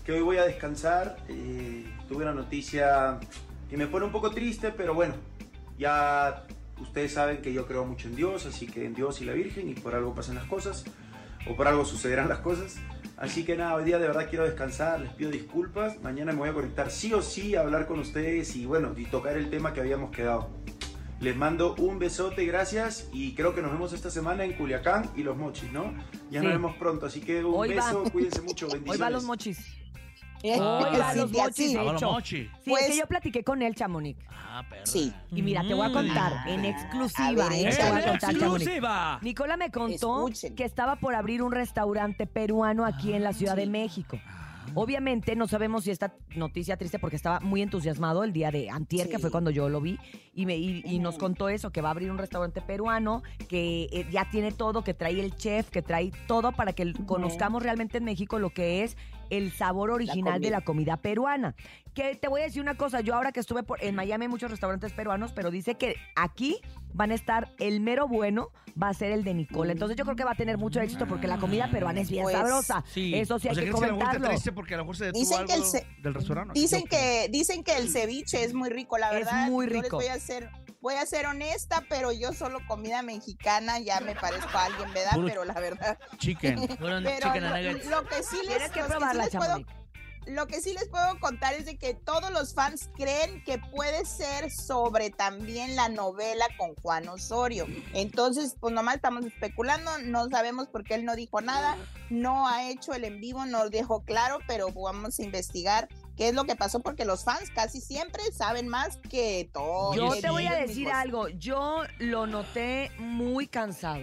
[0.04, 1.18] que hoy voy a descansar.
[1.28, 3.20] Eh, tuve una noticia
[3.68, 5.14] que me pone un poco triste, pero bueno,
[5.78, 6.44] ya
[6.80, 9.68] ustedes saben que yo creo mucho en Dios, así que en Dios y la Virgen,
[9.68, 10.84] y por algo pasan las cosas,
[11.48, 12.76] o por algo sucederán las cosas.
[13.16, 16.00] Así que nada, hoy día de verdad quiero descansar, les pido disculpas.
[16.02, 19.04] Mañana me voy a conectar sí o sí a hablar con ustedes y bueno, y
[19.06, 20.48] tocar el tema que habíamos quedado.
[21.20, 23.08] Les mando un besote, gracias.
[23.12, 25.92] Y creo que nos vemos esta semana en Culiacán y Los Mochis, ¿no?
[26.30, 26.46] Ya Sí.
[26.46, 27.86] nos vemos pronto, así que un Hoy va.
[27.86, 28.90] beso, cuídense mucho, bendiciones.
[28.92, 29.58] Hoy va los mochis.
[30.42, 31.68] Hoy va a sí, los sí, mochis, así.
[31.72, 32.12] de Vámonos, hecho.
[32.12, 32.44] Mochi.
[32.44, 34.18] Sí, Pues- es que yo platiqué con él, Chamonix.
[34.30, 34.86] Ah, perra.
[34.86, 35.12] Sí.
[35.32, 36.48] Y mira, te voy a contar Mm.
[36.48, 37.58] en A exclusiva, ver, ¿eh?
[37.58, 38.02] Te voy a échale.
[38.08, 38.42] contar, Chamonix.
[38.62, 39.18] ¡Exclusiva!
[39.22, 40.54] Nicola me contó Escuchen.
[40.54, 44.18] que estaba por abrir un restaurante peruano aquí en la Ciudad de México.
[44.74, 49.08] Obviamente no sabemos si esta noticia triste porque estaba muy entusiasmado el día de antier,
[49.08, 49.22] que Sí.
[49.22, 49.98] fue cuando yo lo vi,
[50.34, 51.20] y, me, y, y nos Ujú.
[51.24, 54.92] contó eso, que va a abrir un restaurante peruano, que eh, ya tiene todo, que
[54.92, 58.96] trae el chef, que trae todo para que conozcamos realmente en México lo que es
[59.30, 61.54] el sabor original de la comida peruana.
[61.94, 64.28] Que te voy a decir una cosa, yo ahora que estuve por, en Miami hay
[64.28, 66.60] muchos restaurantes peruanos, pero dice que aquí
[66.94, 69.72] van a estar el mero bueno, va a ser el de Nicola.
[69.72, 72.22] Entonces yo creo que va a tener mucho éxito porque la comida peruana es bien
[72.22, 72.84] Pues, sabrosa.
[72.86, 73.14] sí.
[73.14, 74.28] Eso sí O hay sea, que ¿crees que la mujer está comentarlo.
[74.28, 76.58] triste porque a lo mejor se detuvo Dicen que el del restaurante?
[76.60, 79.48] Dicen que, dicen que el ceviche es muy rico, la Es verdad.
[79.48, 79.96] muy Yo les rico.
[79.96, 80.48] voy a ser,
[80.80, 85.12] voy a ser honesta, pero yo solo comida mexicana, ya me parezco a alguien, ¿verdad?
[85.14, 85.98] Puro- Pero la verdad.
[86.18, 86.68] Chicken.
[86.78, 87.44] Pero chicken
[87.90, 89.58] lo, lo que sí les, que lo sí probarla, les puedo,
[90.26, 94.04] lo que sí les puedo contar es de que todos los fans creen que puede
[94.04, 97.66] ser sobre también la novela con Juan Osorio.
[97.94, 101.76] Entonces, pues nomás estamos especulando, no sabemos por qué él no dijo nada,
[102.10, 106.34] no ha hecho el en vivo, no dejó claro, pero vamos a investigar qué es
[106.34, 109.94] lo que pasó porque los fans casi siempre saben más que todo.
[109.94, 114.00] Yo te voy a decir algo, yo lo noté muy cansado.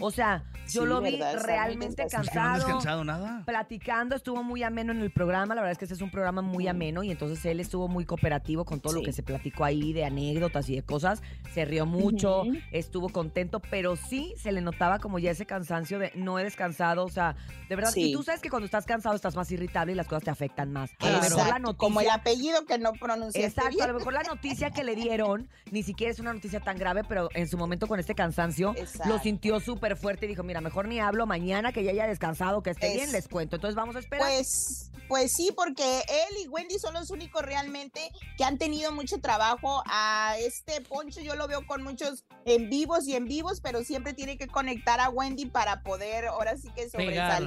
[0.00, 2.22] O sea, yo Sí, lo vi realmente desgastado.
[2.22, 2.54] ¿Es que no cansado.
[2.66, 3.42] descansado nada?
[3.44, 5.54] Platicando, estuvo muy ameno en el programa.
[5.54, 8.04] La verdad es que este es un programa muy ameno y entonces él estuvo muy
[8.04, 11.22] cooperativo con todo lo que se platicó ahí de anécdotas y de cosas.
[11.52, 16.12] Se rió mucho, estuvo contento, pero sí se le notaba como ya ese cansancio de
[16.14, 17.04] no he descansado.
[17.04, 17.34] O sea,
[17.68, 17.92] de verdad.
[17.96, 20.72] Y tú sabes que cuando estás cansado estás más irritable y las cosas te afectan
[20.72, 20.90] más.
[21.00, 21.78] A lo mejor la noticia.
[21.78, 23.82] Como el apellido que no pronunciaste Exacto, bien.
[23.84, 27.02] a lo mejor la noticia que le dieron ni siquiera es una noticia tan grave,
[27.08, 29.08] pero en su momento con este cansancio Exacto.
[29.08, 32.62] lo sintió súper fuerte y dijo, mira, mejor ni hablo mañana que ya haya descansado,
[32.62, 33.56] que esté Es- bien, les cuento.
[33.56, 34.26] Entonces vamos a esperar.
[34.28, 39.20] Pues, pues sí, porque él y Wendy son los únicos realmente que han tenido mucho
[39.20, 39.82] trabajo.
[39.86, 44.12] A este Poncho yo lo veo con muchos en vivos y en vivos, pero siempre
[44.12, 47.42] tiene que conectar a Wendy para poder ahora sí que Pegar.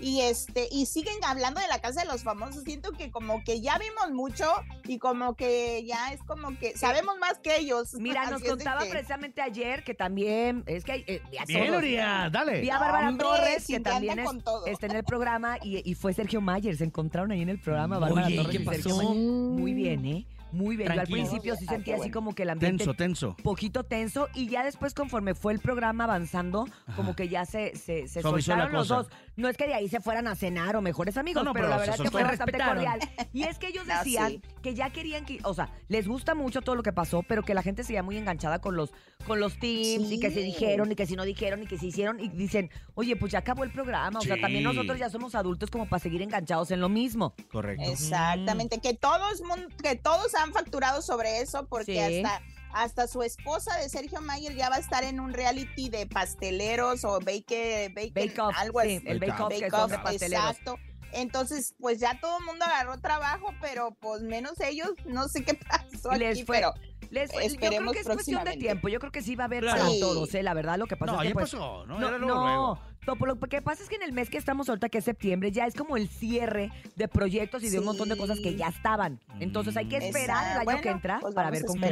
[0.00, 2.62] Y este, y siguen hablando de la casa de los famosos.
[2.64, 4.44] Siento que como que ya vimos mucho
[4.86, 7.94] y como que ya es como que sabemos más que ellos.
[7.94, 11.44] Mira, nos Así contaba que- precisamente ayer que también, es que hay, eh, vi a
[11.44, 11.74] Bien.
[11.74, 12.60] Urias, dale.
[12.60, 14.28] Vi a Bárbara Hombre, Torres, que también es-
[14.66, 16.76] está en el programa, y, y fue Sergio Mayer.
[16.76, 19.08] Se encontraron ahí en el programa, Bárbara Oye, Torres ¿qué y Sergio pasó?
[19.08, 19.22] Mayer.
[19.22, 20.26] Muy bien, ¿eh?
[20.52, 20.88] Muy bien.
[20.88, 21.16] Yo al Tranquilo.
[21.28, 23.36] principio sí Ah, sentía así como que el ambiente Tenso, tenso.
[23.42, 28.08] poquito tenso y ya después conforme fue el programa avanzando, como que ya se, se,
[28.08, 28.94] se soltaron los cosa.
[29.02, 29.08] dos.
[29.36, 31.66] No es que de ahí se fueran a cenar o mejores amigos, No, no, pero,
[31.66, 32.98] pero la se verdad es que fue bastante cordial.
[33.32, 34.42] Y es que ellos No, decían sí.
[34.62, 37.54] que ya querían que, o sea, les gusta mucho todo lo que pasó, pero que
[37.54, 38.92] la gente seguía muy enganchada con los,
[39.26, 40.44] con los teams y que se Sí.
[40.46, 43.40] dijeron y que si no dijeron y que se hicieron y dicen, oye, pues ya
[43.40, 46.80] acabó el programa, o sea, también nosotros ya somos adultos como para seguir enganchados en
[46.80, 47.34] lo mismo.
[47.50, 47.84] Correcto.
[47.90, 49.42] Exactamente, que todos
[49.82, 52.22] que todos han facturado sobre eso porque Sí.
[52.24, 56.06] hasta hasta su esposa de Sergio Mayer ya va a estar en un reality de
[56.06, 59.08] pasteleros o bake, bake, Bake Off, algo sí, así.
[59.08, 60.44] el Bake Off, son de pasteleros.
[60.50, 60.76] exacto.
[61.12, 65.54] Entonces, pues ya todo el mundo agarró trabajo, pero pues menos ellos, no sé qué
[66.02, 66.74] pasó Les aquí, fue- pero
[67.10, 68.88] Les, yo creo Esperemos que es cuestión de tiempo.
[68.88, 69.78] Yo creo que sí va a haber Claro.
[69.78, 70.00] para Sí.
[70.00, 70.42] todos, ¿eh?
[70.42, 71.98] La verdad, lo que pasa No, es que ya pues, pasó, ¿no?
[71.98, 72.78] No, no.
[73.18, 75.50] por lo que pasa es que en el mes que estamos ahorita, que es septiembre,
[75.50, 78.68] ya es como el cierre de proyectos y de un montón de cosas que ya
[78.68, 79.18] estaban.
[79.40, 81.86] Entonces hay que esperar el año que entra Pues para ver con qué.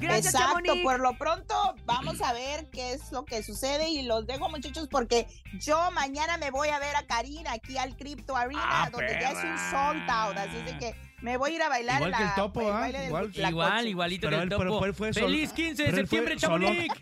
[0.00, 0.82] Gracias, Exacto, Chamonix.
[0.82, 1.54] por lo pronto
[1.84, 5.26] vamos a ver qué es lo que sucede y los dejo muchachos porque
[5.60, 9.30] yo mañana me voy a ver a Karina aquí al Crypto Arena Ah, donde ya
[9.30, 12.10] es un sold out, así es de que me voy a ir a bailar Igual
[12.10, 12.80] la, que el topo, el ¿ah?
[12.92, 13.32] del Igual.
[13.34, 14.80] Igual, igualito Pero que el pero- topo.
[14.80, 16.36] pero él fue ¡Feliz 15 de pero septiembre.
[16.36, 16.94] Chamonix!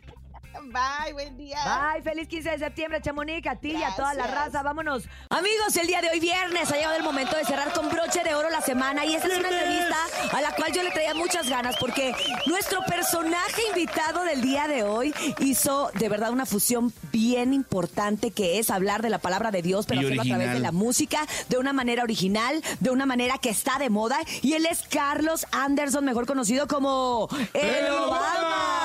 [0.60, 1.58] Bye, buen día.
[1.64, 4.62] Bye, feliz 15 de septiembre, Chamonix, a ti y a toda la raza.
[4.62, 5.04] Vámonos.
[5.30, 8.34] Amigos, el día de hoy, viernes, ha llegado el momento de cerrar con broche de
[8.34, 9.04] oro la semana.
[9.06, 9.96] Y esta es una entrevista
[10.32, 12.14] a la cual yo le traía muchas ganas porque
[12.46, 18.58] nuestro personaje invitado del día de hoy hizo de verdad una fusión bien importante que
[18.58, 21.58] es hablar de la palabra de Dios, pero hacerlo a través de la música, de
[21.58, 24.18] una manera original, de una manera que está de moda.
[24.42, 28.81] Y él es Carlos Anderson, mejor conocido como El Obama.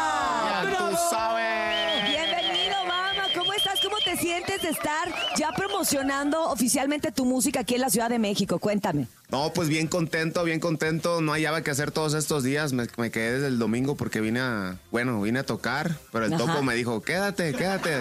[0.71, 2.03] Ya tú sabes.
[2.09, 3.23] Bienvenido, Obama.
[3.33, 3.79] ¿Cómo estás?
[3.79, 3.97] ¿Cómo
[4.59, 8.59] sientes de estar ya promocionando oficialmente tu música aquí en la Ciudad de México?
[8.59, 9.07] Cuéntame.
[9.29, 11.19] No, pues bien contento, bien contento.
[11.19, 12.71] No hallaba que hacer todos estos días.
[12.71, 16.33] Me, me quedé desde el domingo porque vine a, bueno, vine a tocar, pero el
[16.33, 16.45] Ajá.
[16.45, 17.97] topo me dijo, quédate, quédate.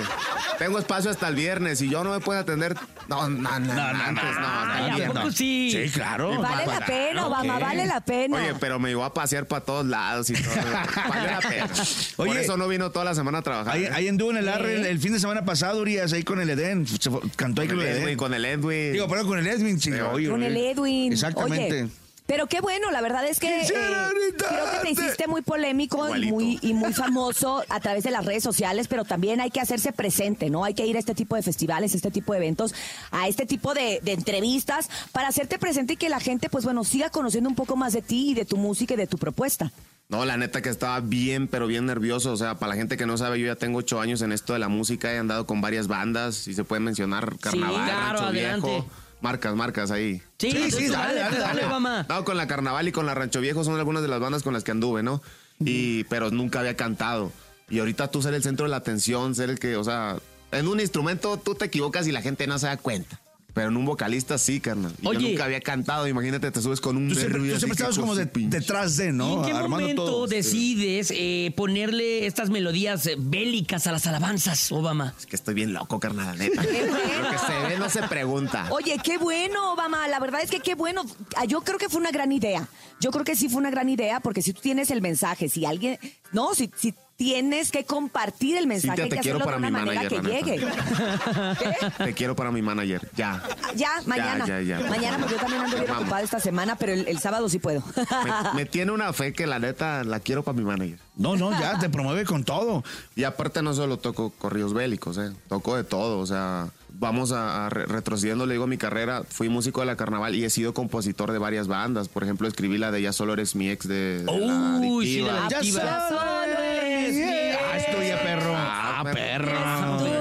[0.58, 2.76] Tengo espacio hasta el viernes y yo no me puedo atender.
[3.08, 5.16] No, no, no, no, antes, no, hasta el Ay, ¿a viernes.
[5.18, 5.70] poco sí?
[5.72, 6.40] Sí, claro.
[6.40, 8.36] Vale la pena, Obama, vale la pena.
[8.36, 10.54] Oye, pero me iba a pasear para todos lados y todo.
[11.08, 11.68] Valió la pena.
[12.16, 13.74] Por eso no vino toda la semana a trabajar.
[13.74, 13.90] Ahí, ¿eh?
[13.92, 16.45] ahí anduvo en el arre el, el fin de semana pasado, Urias, ahí con el
[16.50, 16.86] Edén.
[16.86, 18.16] Se fue- cantó ahí con el el Edwin, Edén.
[18.18, 18.92] con el Edwin.
[18.92, 19.78] Digo, pero con el Edwin,
[20.12, 20.56] oye, Con el.
[20.56, 21.12] Edwin.
[21.12, 21.82] Exactamente.
[21.84, 21.90] Oye,
[22.26, 26.32] pero qué bueno, la verdad es que eh, creo que te hiciste muy polémico y
[26.32, 29.92] muy, y muy famoso a través de las redes sociales, pero también hay que hacerse
[29.92, 30.64] presente, ¿no?
[30.64, 32.74] Hay que ir a este tipo de festivales, este tipo de eventos,
[33.10, 36.84] a este tipo de, de entrevistas para hacerte presente y que la gente, pues bueno,
[36.84, 39.70] siga conociendo un poco más de ti y de tu música y de tu propuesta.
[40.08, 42.32] No, la neta que estaba bien, pero bien nervioso.
[42.32, 44.52] O sea, para la gente que no sabe, yo ya tengo ocho años en esto
[44.52, 45.12] de la música.
[45.12, 48.68] He andado con varias bandas y se pueden mencionar Carnaval, claro, Rancho adelante.
[48.68, 48.86] Viejo.
[49.20, 50.22] Marcas, marcas ahí.
[50.38, 51.64] Sí, Sí, sí, dale, dale, dale.
[51.64, 52.06] Obama.
[52.08, 54.52] No, con la Carnaval y con la Rancho Viejo son algunas de las bandas con
[54.52, 55.22] las que anduve, ¿no?
[55.58, 57.32] Y, pero nunca había cantado.
[57.70, 60.18] Y ahorita tú ser el centro de la atención, ser el que, o sea,
[60.52, 63.20] en un instrumento tú te equivocas y la gente no se da cuenta.
[63.56, 64.92] Pero en un vocalista sí, carnal.
[65.00, 65.18] Y Oye.
[65.22, 68.14] yo nunca había cantado, imagínate, te subes con un Tú siempre, tú siempre estabas como
[68.14, 69.38] de- detrás de, ¿Y ¿no?
[69.38, 70.26] en qué Armando momento todo.
[70.26, 75.14] decides eh, ponerle estas melodías eh, bélicas a las alabanzas, Obama?
[75.18, 76.62] Es que estoy bien loco, carnal, la neta.
[76.64, 78.66] Lo que se ve no se pregunta.
[78.72, 80.06] Oye, qué bueno, Obama.
[80.06, 81.06] La verdad es que qué bueno.
[81.34, 82.68] Ah, Yo creo que fue una gran idea.
[83.00, 85.64] Yo creo que sí fue una gran idea porque si tú tienes el mensaje, si
[85.64, 85.98] alguien,
[86.32, 89.66] no, si, si tienes que compartir el mensaje Cintia, te y quiero de para una
[89.70, 91.94] mi manera que manager, la llegue.
[92.04, 93.08] Te quiero para mi manager.
[93.16, 93.42] Ya.
[93.74, 94.46] Ya, mañana.
[94.46, 94.80] ya, ya.
[94.88, 96.02] Mañana, porque yo también ando bien Vamos.
[96.02, 97.82] ocupada esta semana, pero el, el sábado sí puedo.
[98.24, 100.98] Me, me tiene una fe que la neta la quiero para mi manager.
[101.16, 102.84] No, no, ya te promueve con todo.
[103.14, 105.32] Y aparte no solo toco corridos bélicos, eh.
[105.48, 106.68] Toco de todo, o sea,
[106.98, 110.44] vamos a, a re- retrocediendo, le digo mi carrera, fui músico de la carnaval y
[110.44, 112.08] he sido compositor de varias bandas.
[112.08, 115.16] Por ejemplo, escribí la de Ya solo eres mi ex de, de la Uy, sí,
[115.16, 115.80] de la Adictiva.
[115.82, 116.08] adictiva.
[116.08, 118.52] Solo eres mi Ah, estoy ya, perro.
[118.56, 120.15] Ah, perro.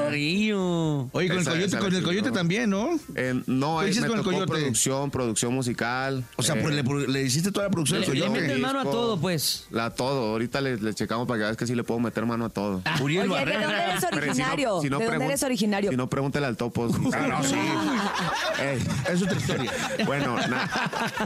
[1.12, 2.90] Oye, con el coyote, con el coyote también, ¿no?
[3.16, 4.46] Eh, no, ¿Qué ahí me con el tocó coyote?
[4.52, 6.24] producción, producción musical.
[6.36, 8.42] O sea, eh, pues, le, le hiciste toda la producción Le, le coyote.
[8.42, 9.68] metes mano a todo, pues.
[9.72, 12.46] La todo, ahorita le, le checamos para que veas que sí le puedo meter mano
[12.46, 12.82] a todo.
[13.02, 13.62] Uriel Oye, ¿de Barrera.
[13.62, 14.82] dónde eres Pero si no- originario?
[14.82, 15.92] si no ¿De dónde eres originario?
[15.92, 16.88] Si no, pregúntale al topo.
[17.14, 17.56] Ah, no, sí.
[18.62, 19.72] Ey, Es otra historia.
[20.06, 20.70] Bueno, na-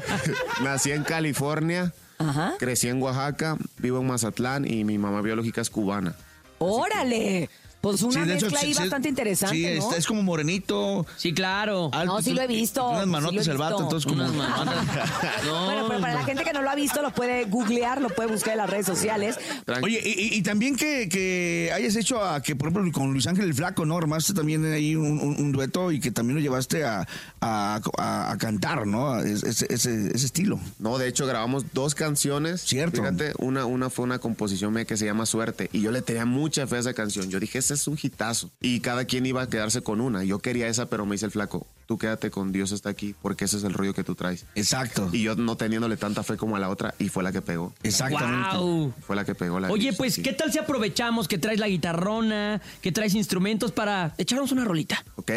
[0.63, 2.53] nací en California, Ajá.
[2.59, 6.15] crecí en Oaxaca, vivo en Mazatlán y mi mamá biológica es cubana.
[6.59, 7.49] ¡Órale!
[7.81, 9.69] Pues una Sí, de hecho, mezcla ahí sí, sí, bastante interesante, Sí, ¿no?
[9.85, 11.05] está- es como morenito.
[11.15, 11.89] Sí, claro.
[11.93, 14.21] alto, No, sí lo he visto, Unas manotas el vato, entonces como...
[14.23, 15.09] Unas manotas.
[15.45, 18.09] No, Bueno, pero para la gente que no lo ha visto, lo puede googlear, lo
[18.09, 19.37] puede buscar en las redes sociales.
[19.81, 23.27] Oye, y, y- y también que, que hayas hecho a que, por ejemplo, con Luis
[23.27, 23.97] Ángel el Flaco, ¿no?
[23.97, 27.07] Armaste también ahí un, un- un dueto y que también lo llevaste a,
[27.39, 29.19] a- a- a cantar, ¿no?
[29.21, 30.59] Es- Ese, ese- ese estilo.
[30.79, 32.61] No, de hecho grabamos dos canciones.
[32.61, 32.97] Cierto.
[33.01, 36.25] Fíjate, una, una fue una composición mía que se llama Suerte y yo le tenía
[36.25, 37.29] mucha fe a esa canción.
[37.29, 38.51] Yo dije, ese es un hitazo.
[38.61, 40.23] Y cada quien iba a quedarse con una.
[40.23, 43.45] Yo quería esa, pero me dice el flaco, tú quédate con Dios está aquí porque
[43.45, 44.45] ese es el rollo que tú traes.
[44.55, 45.09] Exacto.
[45.11, 47.73] Y yo no teniéndole tanta fe como a la otra y fue la que pegó.
[47.83, 48.57] Exactamente.
[48.57, 48.93] Wow.
[49.01, 51.67] Fue la que pegó la Oye, Dios pues, ¿qué tal si aprovechamos que traes la
[51.67, 55.03] guitarrona, que traes instrumentos para echarnos una rolita?
[55.15, 55.31] Ok.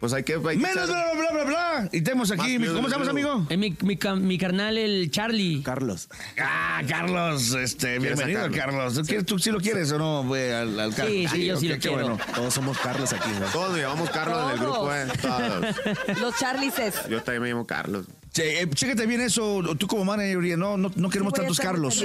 [0.00, 0.32] Pues hay que...
[0.34, 1.88] hay que Menos echar- bla, bla, bla, bla, bla.
[1.92, 3.46] Y tenemos aquí, Más ¿cómo se llama, bla, bla, amigo?
[3.50, 5.62] Es mi, mi mi carnal, el Charlie.
[5.62, 6.08] Carlos.
[6.40, 8.94] Ah, Carlos, este, ¿Quieres bienvenido, a Carlos.
[8.94, 11.12] ¿Tú, quieres- tú sí lo quieres o no, güey, al, al Carlos?
[11.14, 11.96] Sí, sí, yo sí lo qué quiero.
[12.08, 12.18] bueno.
[12.34, 13.30] Todos somos Carlos aquí.
[13.52, 15.06] Todos llamamos Carlos en el grupo, eh.
[15.20, 16.18] Todos.
[16.20, 16.94] Los Charlises.
[17.10, 18.06] Yo también me llamo Carlos.
[18.32, 22.04] Che, eh, chécate bien eso, tú como manager, no, no, no queremos Sí, tantos Carlos.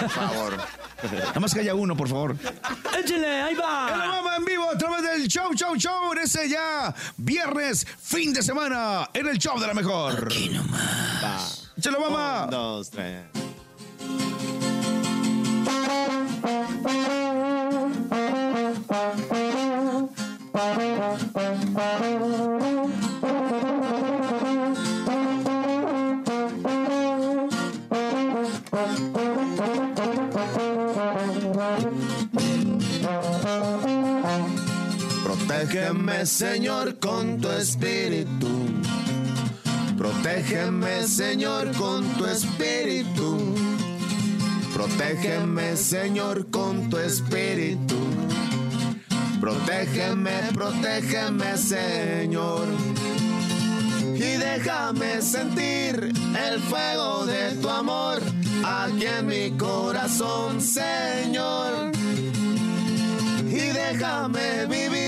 [0.00, 0.56] Por favor.
[1.12, 2.36] Nada más que haya uno, por favor.
[2.98, 3.96] ¡Échale, ahí ¡En la va!
[3.96, 6.12] Mama en vivo a través del show, show, show!
[6.12, 10.26] En ese ya viernes, fin de semana, en el show de la mejor.
[10.26, 11.72] Aquí nomás.
[11.76, 12.46] ¡Échalo, mamá!
[12.50, 13.24] dos, tres.
[35.74, 38.48] Protégeme, Señor, con tu espíritu.
[39.98, 43.56] Protégeme, Señor, con tu espíritu.
[44.72, 47.96] Protégeme, Señor, con tu espíritu.
[49.40, 52.68] Protégeme, protégeme, Señor.
[54.14, 56.12] Y déjame sentir
[56.48, 58.22] el fuego de tu amor
[58.64, 61.90] aquí en mi corazón, Señor.
[63.50, 65.03] Y déjame vivir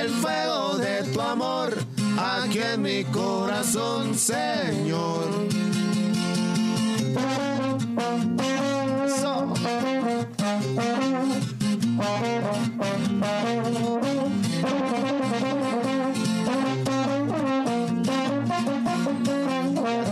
[0.00, 1.76] el fuego de tu amor
[2.18, 5.28] aquí en mi corazón, Señor.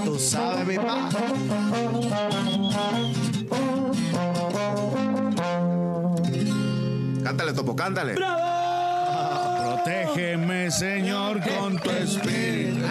[0.05, 1.09] Tú sabes, mi pa.
[7.25, 8.15] Cántale, Topo, cántale.
[10.69, 12.83] Protégeme, Señor, con tu espíritu.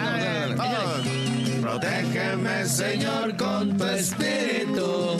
[1.62, 5.16] Protégeme, Señor, con tu espíritu.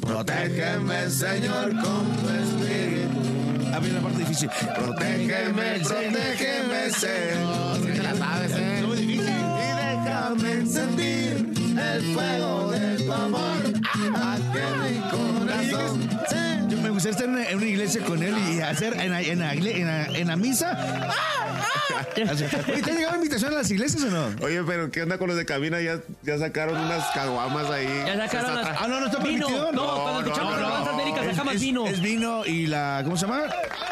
[0.00, 3.20] Protégeme, Señor, con tu espíritu.
[3.70, 4.48] A ver la parte difícil.
[4.74, 7.96] Protégeme, protégeme, Señor.
[7.96, 8.82] Ya la sabes, ¿eh?
[8.98, 13.58] Y déjame sentir el fuego de tu amor
[14.16, 16.01] aquí en mi corazón.
[17.02, 19.54] Gustaría estar en una, en una iglesia con él y hacer en la, en la
[19.54, 20.70] en la- en la misa.
[20.70, 21.71] Hacer-
[22.16, 24.26] Oye, ¿Te han llegado invitación a las iglesias o no?
[24.44, 25.80] Oye, pero ¿qué onda con los de cabina?
[25.80, 27.86] Ya, ya sacaron unas caguamas ahí.
[28.06, 28.80] Ya sacaron las...
[28.80, 29.46] Ah, no, no está Vino.
[29.46, 29.72] permitido.
[29.72, 31.86] No, cuando escuchamos alabanzas médicas sacamos es, vino.
[31.86, 33.00] Es vino y la.
[33.04, 33.42] ¿Cómo se llama?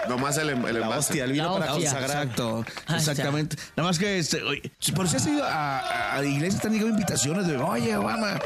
[0.09, 1.21] Nomás el, el envase.
[1.21, 1.91] el vino La para hostia.
[1.91, 2.23] consagrar.
[2.25, 3.57] Exacto, Ah, exactamente.
[3.77, 4.63] Nada más que, este, oye,
[4.95, 8.39] por si has ido a, iglesias, te han llegado invitaciones de, oye, Obama,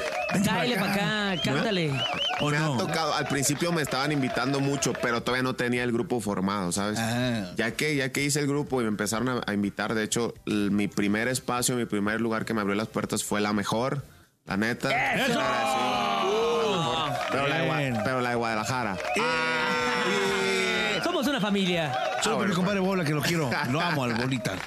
[0.45, 0.93] Cáele para
[1.35, 1.93] acá, cántale.
[2.41, 2.75] ¿O me no?
[2.75, 6.73] ha tocado, al principio me estaban invitando mucho, pero todavía no tenía el grupo formado,
[6.73, 6.99] ¿sabes?
[7.01, 7.53] Ah.
[7.57, 10.35] Ya que ya que hice el grupo y me empezaron a, a invitar, de hecho,
[10.47, 14.05] mi primer espacio, mi primer lugar que me abrió las puertas fue la mejor,
[14.45, 14.91] la neta.
[15.15, 15.39] ¡Eso!
[15.39, 18.97] La mejor, Pero la, de pero la de Guadalajara.
[21.03, 21.93] Somos una familia.
[22.25, 23.51] Solo por mi compadre Bola, que lo quiero.
[23.71, 24.55] Lo amo al Bolita.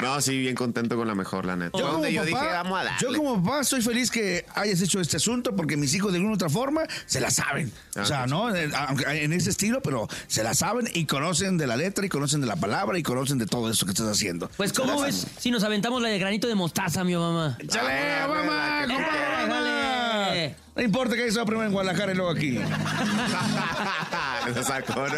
[0.00, 1.72] No, sí, bien contento con la mejor, la neta.
[1.72, 2.98] Fue como donde yo papá- dije, vamos a darle.
[3.02, 6.32] yo como papá soy feliz que hayas hecho este asunto porque mis hijos de alguna
[6.32, 7.70] u otra forma se la saben.
[7.96, 8.54] Ah, o sea, ¿no?
[8.54, 12.08] Eh, aunque En ese estilo, pero se la saben y conocen de la letra y
[12.08, 14.48] conocen de la palabra y conocen de todo eso que estás haciendo.
[14.56, 17.58] Pues, ¿cómo ves si nos aventamos la de granito de mostaza, mi mamá?
[17.68, 18.84] ¡Chale, mamá!
[18.84, 20.56] Eh, compadre, mamá!
[20.76, 22.58] No importa que eso primero en Guadalajara y luego aquí.
[24.54, 25.14] Lo sacó, ¿no?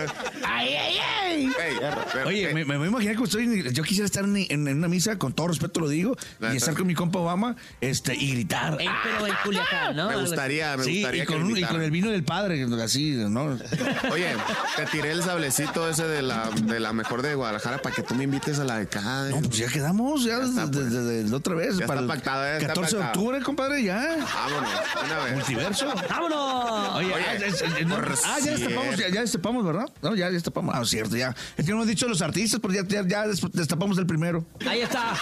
[0.47, 1.53] ¡Ay, ay, ay!
[1.83, 4.37] Ey, pero- Oye, eh, me, me voy a imaginar que estoy, yo quisiera estar en,
[4.37, 6.17] en- en una misa, con todo respeto lo digo,
[6.53, 8.79] y estar con mi compa Obama este, y gritar.
[8.81, 10.09] Eh, pero en Culiacán, ¿no?
[10.09, 12.67] Me gustaría, me Sí, gustaría y que con, un- y con el vino del padre,
[12.83, 13.59] así, ¿no?
[14.13, 14.29] Oye,
[14.77, 18.15] te tiré el sablecito ese de la, de la mejor de Guadalajara para que tú
[18.15, 19.01] me invites a la de acá.
[19.31, 21.77] No, pues ya quedamos, ya, desde, la otra vez.
[21.79, 24.17] Ya para está el pactado, ya está 14 de octubre, compadre, ya.
[24.35, 24.71] Vámonos,
[25.05, 25.35] una vez.
[25.35, 25.87] Multiverso.
[26.09, 26.95] ¡Vámonos!
[26.97, 29.87] Oye, Oye, ah, es- es- no, por ah, ya destapamos, ya, ya destapamos, ¿verdad?
[30.03, 30.75] No, ya destapamos.
[30.77, 31.35] Ah, cierto, ya.
[31.57, 34.45] Es que no hemos dicho los artistas, pero ya, ya, ya des- destapamos el primero.
[34.69, 35.15] Ahí está.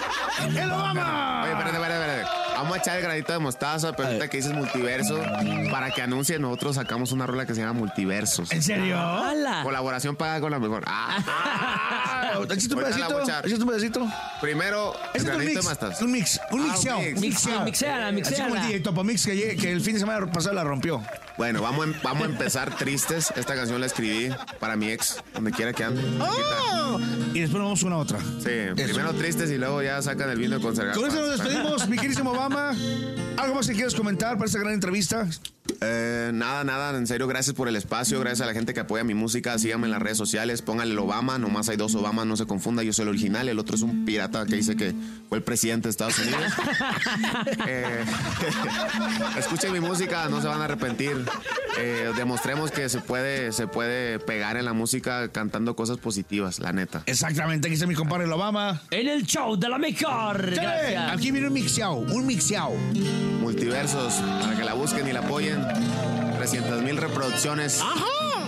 [0.49, 1.43] ¡El Obama!
[1.45, 2.50] Oye, espérate, espérate, espérate.
[2.63, 5.19] Vamos a echar el granito de mostaza, pero ahorita que dices multiverso,
[5.71, 8.53] para que anuncie, nosotros sacamos una rola que se llama Multiversos.
[8.53, 8.99] ¿En serio?
[8.99, 9.63] ¡Hala!
[9.63, 10.85] Colaboración paga con la mejor.
[10.87, 11.19] Ah,
[12.33, 12.77] Ah, un pedacito.
[12.77, 14.09] un pedacito.
[14.41, 16.05] primero, el Es un granito de mix, mostaza.
[16.05, 16.99] un mix, un Ah, mixeado.
[16.99, 17.21] un mix.
[17.21, 17.65] Mixeala,
[18.13, 18.83] mixeala, Así como el DJ
[19.25, 21.03] que, lle- que el fin de semana pasado la rompió.
[21.39, 23.33] Bueno, vamos, a em- vamos a empezar tristes.
[23.35, 26.03] Esta canción la escribí para mi ex, donde quiera que ande.
[26.21, 27.01] ¡Oh!
[27.35, 28.19] Y después vamos a una otra.
[28.21, 30.95] Sí, primero tristes y luego ya sacan el vino de conservar.
[30.95, 32.75] Con eso nos despedimos, mi querísimo Obama.
[33.37, 35.27] ¿Algo más que quieras comentar para esta gran entrevista?
[35.81, 39.05] Eh, nada, nada, en serio, gracias por el espacio, gracias a la gente que apoya
[39.05, 42.37] mi música, síganme en las redes sociales, pónganle el Obama, nomás hay dos Obama, no
[42.37, 44.95] se confunda, yo soy el original, el otro es un pirata que dice que
[45.29, 46.41] fue el presidente de Estados Unidos.
[47.67, 48.05] Eh,
[49.39, 51.25] escuchen mi música, no se van a arrepentir.
[51.79, 56.73] Eh, demostremos que se puede, se puede pegar en la música cantando cosas positivas, la
[56.73, 57.03] neta.
[57.07, 58.83] Exactamente, aquí está mi compadre el Obama.
[58.91, 60.55] En el show de la mejor.
[61.11, 62.40] Aquí viene un mixeado, un mixeado.
[63.41, 65.63] Multiversos, para que la busquen y la apoyen.
[66.39, 67.83] 300 mil reproducciones.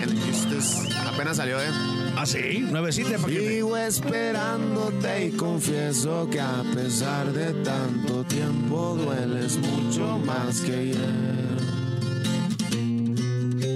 [0.01, 0.89] En YouTube.
[1.13, 1.69] Apenas salió, ¿eh?
[2.17, 2.67] ¿Ah, sí?
[2.71, 3.49] Nuevecita paquete.
[3.49, 11.53] Sigo esperándote y confieso que a pesar de tanto tiempo dueles mucho más que ayer.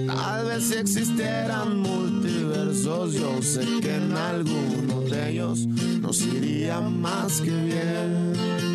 [0.07, 5.67] Tal vez si existieran multiversos, yo sé que en alguno de ellos
[6.01, 8.66] nos iría más que bien.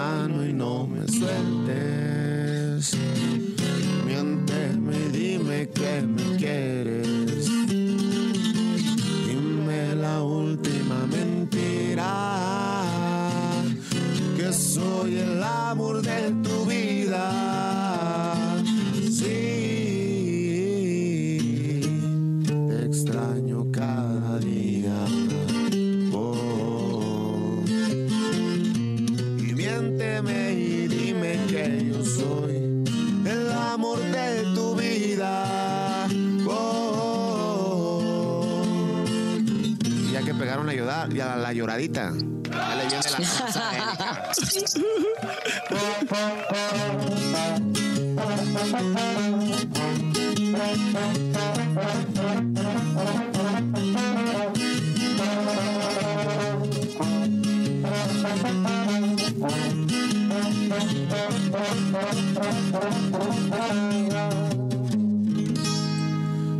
[0.00, 2.96] Y no me sueltes.
[4.06, 7.46] Miénteme y dime que me quieres.
[9.26, 12.12] Dime la última mentira.
[14.36, 16.39] Que soy el amor de
[41.12, 42.12] la, la lloradita,
[42.50, 44.30] ya le viene la.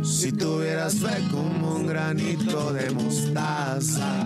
[0.03, 4.20] Si tuvieras fe como un granito de mostaza,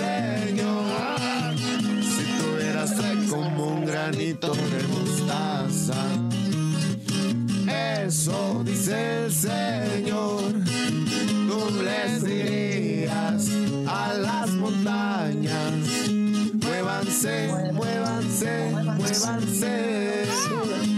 [0.00, 1.56] Señor.
[2.02, 2.92] Si tuvieras
[3.28, 6.02] como un granito de mostaza,
[8.16, 10.42] eso dice el Señor.
[11.48, 13.48] Tú les dirías
[13.86, 15.72] a las montañas,
[16.54, 20.24] muévanse, muévanse, muévanse.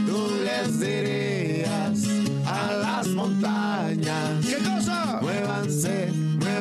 [0.07, 1.99] Tú les dirías
[2.47, 5.19] a las montañas, ¿Qué cosa?
[5.23, 6.52] muévanse, muévanse,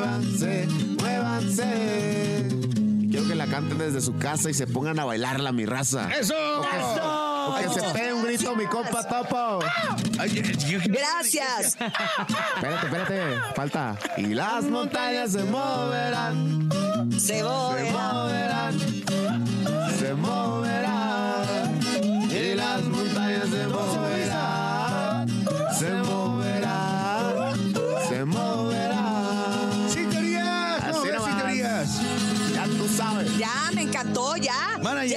[3.46, 6.10] la canten desde su casa y se pongan a bailarla, mi raza.
[6.12, 6.36] ¡Eso!
[6.36, 9.02] O que se pegue un grito, mi compa
[10.60, 11.76] yo- Gracias.
[11.76, 13.22] Espérate, espérate,
[13.56, 13.98] falta.
[14.18, 16.70] Y las montañas se moverán,
[17.14, 17.82] Se se voy.
[17.90, 18.78] moverán,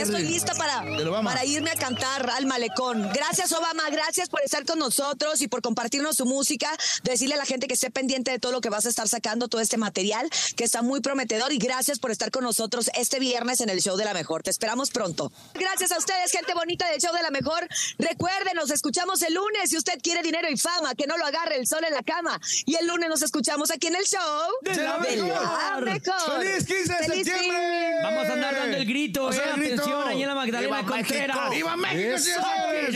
[0.05, 1.30] estoy lista para, del Obama.
[1.30, 3.11] para irme a cantar al malecón.
[3.12, 3.82] Gracias, Obama.
[3.90, 6.70] Gracias por estar con nosotros y por compartirnos su música.
[7.02, 9.48] Decirle a la gente que esté pendiente de todo lo que vas a estar sacando,
[9.48, 11.52] todo este material que está muy prometedor.
[11.52, 14.42] Y gracias por estar con nosotros este viernes en el show de la mejor.
[14.42, 15.30] Te esperamos pronto.
[15.55, 17.68] Gracias a ustedes, gente bonita del show de la mejor.
[17.98, 19.70] Recuerden, nos escuchamos el lunes.
[19.70, 22.40] Si usted quiere dinero y fama, que no lo agarre el sol en la cama.
[22.64, 24.20] Y el lunes nos escuchamos aquí en el show
[24.62, 25.84] De la mejor.
[25.84, 26.42] mejor.
[26.42, 27.94] ¡Feliz 15 de ¡Feliz septiembre!
[28.02, 29.40] Vamos a andar dando el grito, eh.
[29.55, 29.82] el grito.
[29.82, 30.93] Atención, ahí en la Magdalena.
[30.97, 31.36] Contreras.
[31.76, 32.92] México, Eso, señores!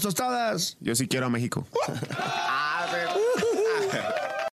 [0.00, 0.76] Tostadas.
[0.80, 1.66] Yo sí quiero a México.